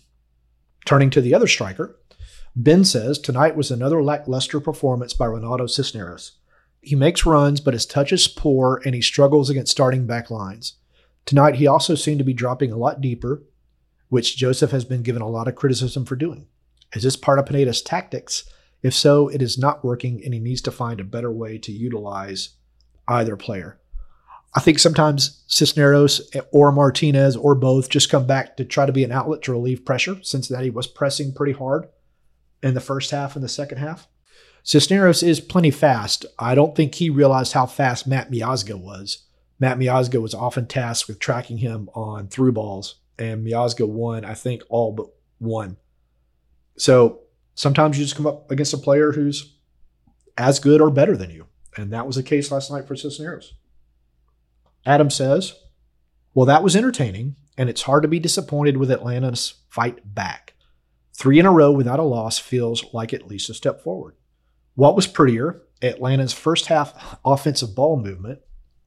Turning 0.85 1.09
to 1.09 1.21
the 1.21 1.33
other 1.33 1.47
striker, 1.47 1.97
Ben 2.59 2.83
says 2.83 3.19
tonight 3.19 3.55
was 3.55 3.69
another 3.69 4.01
lackluster 4.01 4.59
performance 4.59 5.13
by 5.13 5.27
Ronaldo 5.27 5.69
Cisneros. 5.69 6.39
He 6.81 6.95
makes 6.95 7.23
runs, 7.23 7.61
but 7.61 7.75
his 7.75 7.85
touch 7.85 8.11
is 8.11 8.27
poor 8.27 8.81
and 8.83 8.95
he 8.95 9.01
struggles 9.01 9.51
against 9.51 9.71
starting 9.71 10.07
back 10.07 10.31
lines. 10.31 10.73
Tonight, 11.23 11.57
he 11.57 11.67
also 11.67 11.93
seemed 11.93 12.17
to 12.17 12.25
be 12.25 12.33
dropping 12.33 12.71
a 12.71 12.77
lot 12.77 12.99
deeper, 12.99 13.43
which 14.09 14.37
Joseph 14.37 14.71
has 14.71 14.85
been 14.85 15.03
given 15.03 15.21
a 15.21 15.29
lot 15.29 15.47
of 15.47 15.53
criticism 15.53 16.03
for 16.03 16.15
doing. 16.15 16.47
Is 16.95 17.03
this 17.03 17.15
part 17.15 17.37
of 17.37 17.45
Pineda's 17.45 17.83
tactics? 17.83 18.49
If 18.81 18.95
so, 18.95 19.27
it 19.27 19.43
is 19.43 19.59
not 19.59 19.85
working 19.85 20.23
and 20.25 20.33
he 20.33 20.39
needs 20.39 20.61
to 20.63 20.71
find 20.71 20.99
a 20.99 21.03
better 21.03 21.31
way 21.31 21.59
to 21.59 21.71
utilize 21.71 22.55
either 23.07 23.37
player. 23.37 23.77
I 24.55 24.61
think 24.61 24.79
sometimes 24.79 25.43
Cisneros 25.45 26.31
or 26.51 26.71
Martinez 26.71 27.35
or 27.35 27.53
both 27.53 27.89
just 27.89 28.09
come 28.09 28.25
back 28.25 28.57
to 28.57 28.65
try 28.65 28.87
to 28.87 28.91
be 28.91 29.03
an 29.03 29.11
outlet 29.11 29.43
to 29.43 29.51
relieve 29.51 29.85
pressure. 29.85 30.17
Cincinnati 30.23 30.71
was 30.71 30.87
pressing 30.87 31.35
pretty 31.35 31.53
hard 31.53 31.87
in 32.61 32.73
the 32.73 32.81
first 32.81 33.11
half 33.11 33.35
and 33.35 33.43
the 33.43 33.49
second 33.49 33.77
half. 33.77 34.07
Cisneros 34.63 35.23
is 35.23 35.39
plenty 35.39 35.71
fast. 35.71 36.25
I 36.37 36.53
don't 36.53 36.75
think 36.75 36.95
he 36.95 37.09
realized 37.09 37.53
how 37.53 37.65
fast 37.65 38.07
Matt 38.07 38.29
Miazga 38.29 38.75
was. 38.75 39.25
Matt 39.59 39.79
Miazga 39.79 40.21
was 40.21 40.33
often 40.33 40.67
tasked 40.67 41.07
with 41.07 41.19
tracking 41.19 41.57
him 41.57 41.89
on 41.95 42.27
through 42.27 42.51
balls, 42.51 42.95
and 43.17 43.45
Miazga 43.45 43.87
won, 43.87 44.25
I 44.25 44.33
think, 44.33 44.63
all 44.69 44.91
but 44.91 45.07
one. 45.39 45.77
So 46.77 47.21
sometimes 47.55 47.97
you 47.97 48.05
just 48.05 48.15
come 48.15 48.27
up 48.27 48.51
against 48.51 48.73
a 48.73 48.77
player 48.77 49.13
who's 49.13 49.55
as 50.37 50.59
good 50.59 50.81
or 50.81 50.91
better 50.91 51.17
than 51.17 51.31
you. 51.31 51.47
And 51.75 51.91
that 51.91 52.05
was 52.05 52.15
the 52.15 52.23
case 52.23 52.51
last 52.51 52.71
night 52.71 52.87
for 52.87 52.95
Cisneros. 52.95 53.53
Adam 54.85 55.09
says, 55.09 55.53
Well, 56.33 56.45
that 56.45 56.63
was 56.63 56.75
entertaining, 56.75 57.35
and 57.57 57.69
it's 57.69 57.83
hard 57.83 58.03
to 58.03 58.07
be 58.07 58.19
disappointed 58.19 58.77
with 58.77 58.91
Atlanta's 58.91 59.55
fight 59.69 60.13
back. 60.13 60.53
Three 61.17 61.39
in 61.39 61.47
a 61.47 61.51
row 61.51 61.71
without 61.71 61.99
a 61.99 62.03
loss 62.03 62.37
feels 62.37 62.93
like 62.93 63.11
at 63.11 63.27
least 63.27 63.49
a 63.49 63.55
step 63.55 63.81
forward. 63.81 64.13
What 64.75 64.95
was 64.95 65.07
prettier, 65.07 65.63
Atlanta's 65.81 66.31
first 66.31 66.67
half 66.67 67.17
offensive 67.25 67.73
ball 67.73 67.99
movement, 67.99 68.39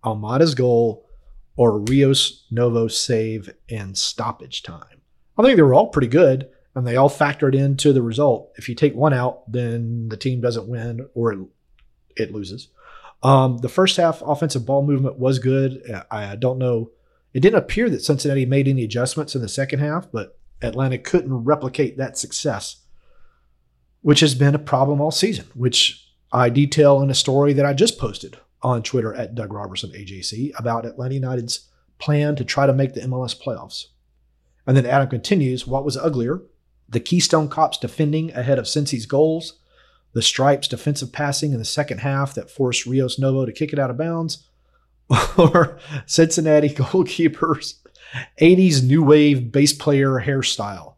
Almada's 0.05 0.55
goal, 0.55 1.09
or 1.57 1.81
Rios 1.81 2.47
Novo's 2.53 2.99
save 2.99 3.53
in 3.69 3.97
stoppage 3.97 4.63
time? 4.63 5.01
I 5.37 5.43
think 5.43 5.57
they 5.57 5.63
were 5.63 5.75
all 5.75 5.89
pretty 5.89 6.07
good, 6.07 6.49
and 6.77 6.87
they 6.87 6.95
all 6.95 7.11
factored 7.11 7.57
into 7.57 7.93
the 7.93 8.03
result. 8.03 8.53
If 8.57 8.69
you 8.69 8.77
take 8.77 8.95
one 8.95 9.13
out, 9.13 9.51
then 9.51 10.09
the 10.09 10.17
team 10.17 10.41
doesn't 10.41 10.69
win 10.69 11.09
or 11.15 11.33
it, 11.33 11.41
it 12.15 12.33
loses. 12.33 12.69
Um, 13.25 13.59
the 13.59 13.69
first 13.69 13.97
half 13.97 14.23
offensive 14.23 14.65
ball 14.65 14.87
movement 14.87 15.19
was 15.19 15.41
good. 15.41 15.83
I, 16.13 16.27
I 16.33 16.37
don't 16.37 16.59
know. 16.59 16.93
It 17.35 17.41
didn't 17.41 17.59
appear 17.59 17.91
that 17.91 18.03
Cincinnati 18.03 18.47
made 18.47 18.69
any 18.69 18.85
adjustments 18.85 19.35
in 19.35 19.43
the 19.43 19.49
second 19.49 19.81
half, 19.81 20.11
but 20.13 20.39
Atlanta 20.63 20.99
couldn't 20.99 21.45
replicate 21.45 21.97
that 21.97 22.19
success, 22.19 22.83
which 24.03 24.21
has 24.21 24.35
been 24.35 24.55
a 24.55 24.59
problem 24.59 25.01
all 25.01 25.11
season, 25.11 25.47
which 25.55 26.07
I 26.33 26.49
detail 26.49 27.01
in 27.03 27.11
a 27.11 27.15
story 27.15 27.53
that 27.55 27.67
I 27.67 27.73
just 27.73 27.99
posted 27.99 28.39
on 28.63 28.83
Twitter 28.83 29.15
at 29.15 29.35
Doug 29.35 29.53
Roberson 29.53 29.91
AJC 29.91 30.53
about 30.59 30.87
Atlanta 30.87 31.15
United's 31.15 31.69
plan 31.99 32.37
to 32.37 32.45
try 32.45 32.67
to 32.67 32.73
make 32.73 32.95
the 32.95 33.01
MLS 33.01 33.39
playoffs. 33.39 33.87
And 34.67 34.77
then 34.77 34.87
Adam 34.87 35.09
continues, 35.09 35.67
what 35.67 35.85
was 35.85 35.97
uglier? 35.97 36.43
The 36.89 37.01
Keystone 37.01 37.49
Cops 37.49 37.79
defending 37.79 38.33
ahead 38.33 38.59
of 38.59 38.67
Cincy's 38.67 39.07
goals, 39.07 39.59
the 40.13 40.23
Stripes 40.23 40.69
defensive 40.69 41.13
passing 41.13 41.53
in 41.53 41.59
the 41.59 41.65
second 41.65 41.99
half 41.99 42.35
that 42.35 42.51
forced 42.51 42.87
Rios 42.87 43.19
Novo 43.19 43.47
to 43.47 43.53
kick 43.53 43.73
it 43.73 43.79
out 43.79 43.91
of 43.91 43.99
bounds, 43.99 44.49
or 45.39 45.79
Cincinnati 46.07 46.69
goalkeepers 46.69 47.80
80s 48.41 48.83
new 48.83 49.03
wave 49.03 49.53
bass 49.53 49.73
player 49.73 50.23
hairstyle. 50.25 50.95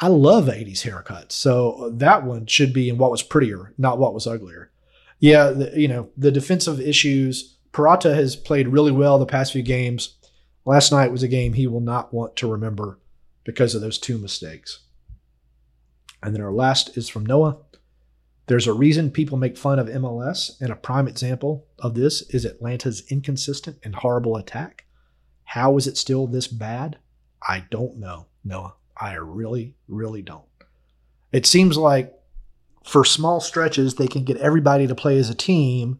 I 0.00 0.08
love 0.08 0.46
80s 0.46 0.82
haircuts. 0.82 1.32
So 1.32 1.90
that 1.94 2.24
one 2.24 2.46
should 2.46 2.72
be 2.72 2.88
in 2.88 2.98
what 2.98 3.10
was 3.10 3.22
prettier, 3.22 3.72
not 3.78 3.98
what 3.98 4.14
was 4.14 4.26
uglier. 4.26 4.70
Yeah, 5.20 5.50
the, 5.50 5.72
you 5.80 5.88
know, 5.88 6.10
the 6.16 6.32
defensive 6.32 6.80
issues. 6.80 7.56
Purata 7.72 8.14
has 8.14 8.36
played 8.36 8.68
really 8.68 8.92
well 8.92 9.18
the 9.18 9.26
past 9.26 9.52
few 9.52 9.62
games. 9.62 10.16
Last 10.64 10.92
night 10.92 11.12
was 11.12 11.22
a 11.22 11.28
game 11.28 11.52
he 11.52 11.66
will 11.66 11.80
not 11.80 12.12
want 12.12 12.36
to 12.36 12.50
remember 12.50 12.98
because 13.44 13.74
of 13.74 13.80
those 13.80 13.98
two 13.98 14.18
mistakes. 14.18 14.80
And 16.22 16.34
then 16.34 16.42
our 16.42 16.52
last 16.52 16.96
is 16.96 17.08
from 17.08 17.26
Noah. 17.26 17.58
There's 18.46 18.66
a 18.66 18.72
reason 18.72 19.10
people 19.10 19.38
make 19.38 19.56
fun 19.56 19.78
of 19.78 19.88
MLS, 19.88 20.60
and 20.60 20.70
a 20.70 20.76
prime 20.76 21.08
example 21.08 21.66
of 21.78 21.94
this 21.94 22.22
is 22.30 22.44
Atlanta's 22.44 23.02
inconsistent 23.10 23.78
and 23.82 23.94
horrible 23.94 24.36
attack. 24.36 24.83
How 25.44 25.76
is 25.76 25.86
it 25.86 25.96
still 25.96 26.26
this 26.26 26.46
bad? 26.46 26.98
I 27.46 27.64
don't 27.70 27.98
know, 27.98 28.26
Noah. 28.44 28.74
I 28.96 29.14
really, 29.14 29.74
really 29.88 30.22
don't. 30.22 30.44
It 31.32 31.46
seems 31.46 31.76
like 31.76 32.12
for 32.84 33.04
small 33.04 33.40
stretches, 33.40 33.94
they 33.94 34.06
can 34.06 34.24
get 34.24 34.36
everybody 34.38 34.86
to 34.86 34.94
play 34.94 35.18
as 35.18 35.30
a 35.30 35.34
team, 35.34 35.98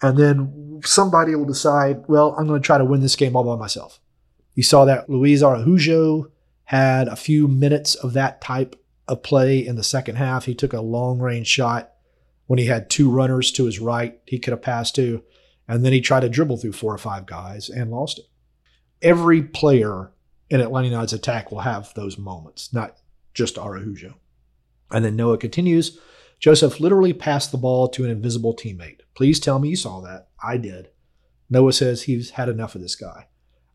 and 0.00 0.18
then 0.18 0.80
somebody 0.84 1.34
will 1.34 1.44
decide, 1.44 2.04
well, 2.08 2.34
I'm 2.38 2.46
going 2.46 2.60
to 2.60 2.66
try 2.66 2.78
to 2.78 2.84
win 2.84 3.00
this 3.00 3.16
game 3.16 3.36
all 3.36 3.44
by 3.44 3.56
myself. 3.56 4.00
You 4.54 4.62
saw 4.62 4.84
that 4.84 5.08
Luis 5.08 5.42
Araujo 5.42 6.30
had 6.64 7.08
a 7.08 7.16
few 7.16 7.46
minutes 7.46 7.94
of 7.94 8.12
that 8.14 8.40
type 8.40 8.76
of 9.06 9.22
play 9.22 9.64
in 9.64 9.76
the 9.76 9.82
second 9.82 10.16
half. 10.16 10.46
He 10.46 10.54
took 10.54 10.72
a 10.72 10.80
long 10.80 11.18
range 11.18 11.46
shot 11.46 11.92
when 12.46 12.58
he 12.58 12.66
had 12.66 12.90
two 12.90 13.10
runners 13.10 13.50
to 13.52 13.64
his 13.64 13.78
right, 13.78 14.20
he 14.26 14.38
could 14.38 14.52
have 14.52 14.62
passed 14.62 14.94
to, 14.96 15.22
and 15.66 15.84
then 15.84 15.92
he 15.92 16.00
tried 16.00 16.20
to 16.20 16.28
dribble 16.28 16.58
through 16.58 16.72
four 16.72 16.92
or 16.92 16.98
five 16.98 17.24
guys 17.24 17.68
and 17.70 17.90
lost 17.90 18.18
it. 18.18 18.26
Every 19.02 19.42
player 19.42 20.12
in 20.50 20.60
Atlanta 20.60 20.88
United's 20.88 21.12
attack 21.12 21.50
will 21.50 21.60
have 21.60 21.92
those 21.94 22.18
moments, 22.18 22.72
not 22.72 22.98
just 23.34 23.58
Araujo. 23.58 24.14
And 24.90 25.04
then 25.04 25.16
Noah 25.16 25.38
continues 25.38 25.98
Joseph 26.42 26.80
literally 26.80 27.12
passed 27.12 27.52
the 27.52 27.56
ball 27.56 27.88
to 27.90 28.04
an 28.04 28.10
invisible 28.10 28.54
teammate. 28.54 29.02
Please 29.14 29.38
tell 29.38 29.60
me 29.60 29.68
you 29.68 29.76
saw 29.76 30.00
that. 30.00 30.26
I 30.42 30.56
did. 30.56 30.90
Noah 31.48 31.72
says 31.72 32.02
he's 32.02 32.30
had 32.30 32.48
enough 32.48 32.74
of 32.74 32.80
this 32.80 32.96
guy. 32.96 33.28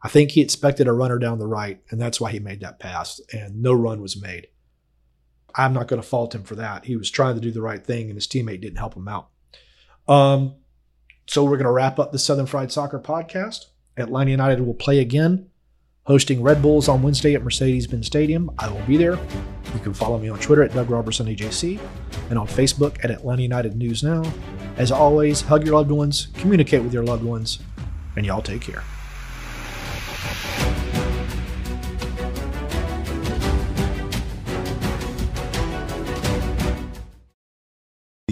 I 0.04 0.10
think 0.10 0.32
he 0.32 0.42
expected 0.42 0.86
a 0.86 0.94
runner 0.94 1.18
down 1.18 1.40
the 1.40 1.48
right, 1.48 1.82
and 1.90 2.00
that's 2.00 2.20
why 2.20 2.32
he 2.32 2.40
made 2.40 2.60
that 2.60 2.80
pass, 2.80 3.22
and 3.32 3.62
no 3.62 3.72
run 3.72 4.02
was 4.02 4.22
made. 4.22 4.48
I'm 5.56 5.74
not 5.74 5.88
going 5.88 6.02
to 6.02 6.08
fault 6.08 6.36
him 6.36 6.44
for 6.44 6.56
that. 6.56 6.86
He 6.86 6.98
was 6.98 7.10
trying 7.10 7.36
to 7.36 7.42
do 7.42 7.52
the 7.52 7.62
right 7.62 7.84
thing, 7.84 8.08
and 8.08 8.16
his 8.16 8.28
teammate 8.28 8.62
didn't 8.62 8.80
help 8.80 8.96
him 8.96 9.08
out. 9.08 9.30
Um, 10.08 10.56
so 11.26 11.46
we're 11.46 11.52
going 11.52 11.66
to 11.66 11.72
wrap 11.72 12.00
up 12.00 12.12
the 12.12 12.20
Southern 12.20 12.46
Fried 12.48 12.72
Soccer 12.72 13.00
podcast. 13.00 13.68
Atlanta 13.98 14.32
United 14.32 14.66
will 14.66 14.74
play 14.74 15.00
again, 15.00 15.50
hosting 16.04 16.42
Red 16.42 16.62
Bulls 16.62 16.88
on 16.88 17.02
Wednesday 17.02 17.34
at 17.36 17.44
Mercedes-Benz 17.44 18.06
Stadium. 18.06 18.52
I 18.60 18.70
will 18.70 18.82
be 18.84 18.96
there. 18.96 19.18
You 19.74 19.80
can 19.82 19.94
follow 19.94 20.18
me 20.18 20.30
on 20.30 20.40
Twitter 20.40 20.64
at 20.64 20.74
Doug 20.74 20.90
Roberson 20.90 21.28
AJC 21.28 21.80
and 22.30 22.38
on 22.38 22.48
Facebook 22.48 23.04
at 23.04 23.12
Atlanta 23.12 23.42
United 23.42 23.76
News 23.76 24.04
Now. 24.04 24.24
As 24.78 24.92
always, 24.92 25.42
hug 25.42 25.66
your 25.66 25.76
loved 25.76 25.92
ones, 25.92 26.28
communicate 26.36 26.84
with 26.84 26.94
your 26.94 27.04
loved 27.04 27.24
ones, 27.24 27.60
and 28.16 28.26
y'all 28.26 28.42
take 28.42 28.62
care. 28.62 28.84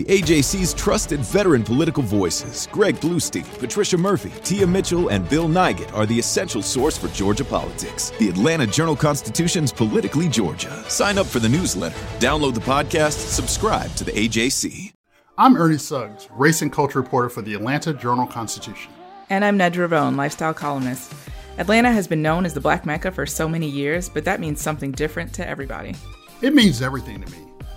The 0.06 0.22
AJC's 0.22 0.76
trusted 0.76 1.22
veteran 1.22 1.64
political 1.64 2.04
voices, 2.04 2.68
Greg 2.72 2.96
Bluestein, 2.98 3.44
Patricia 3.58 3.98
Murphy, 3.98 4.32
Tia 4.44 4.68
Mitchell, 4.68 5.10
and 5.10 5.28
Bill 5.28 5.48
Nigut, 5.48 5.92
are 5.96 6.06
the 6.06 6.20
essential 6.20 6.62
source 6.62 6.96
for 6.96 7.08
Georgia 7.08 7.44
politics. 7.44 8.12
The 8.20 8.30
Atlanta 8.30 8.68
Journal 8.68 8.96
Constitution's 8.96 9.74
Politically 9.74 10.30
Georgia. 10.30 10.84
Sign 10.90 11.18
up 11.18 11.26
for 11.26 11.40
the 11.40 11.50
newsletter, 11.50 11.96
download 12.20 12.54
the 12.54 12.60
podcast, 12.60 13.14
subscribe 13.14 13.96
to 13.96 14.04
the 14.04 14.12
AJC. 14.12 14.94
I'm 15.40 15.58
Ernie 15.58 15.80
Suggs, 15.80 16.28
race 16.34 16.62
and 16.62 16.72
culture 16.72 17.02
reporter 17.02 17.30
for 17.30 17.42
the 17.42 17.56
Atlanta 17.56 17.92
Journal 17.92 18.28
Constitution. 18.28 18.92
And 19.32 19.44
I'm 19.44 19.58
Nedra 19.58 19.90
Rhone, 19.90 20.16
lifestyle 20.16 20.54
columnist. 20.54 21.16
Atlanta 21.58 21.92
has 21.92 22.08
been 22.08 22.22
known 22.22 22.46
as 22.46 22.54
the 22.54 22.62
Black 22.62 22.86
Mecca 22.86 23.12
for 23.12 23.26
so 23.26 23.50
many 23.50 23.68
years, 23.68 24.08
but 24.08 24.24
that 24.26 24.40
means 24.40 24.62
something 24.62 24.92
different 24.92 25.34
to 25.34 25.48
everybody. 25.48 25.96
It 26.44 26.54
means 26.54 26.84
everything 26.84 27.24
to 27.24 27.32
me. 27.32 27.55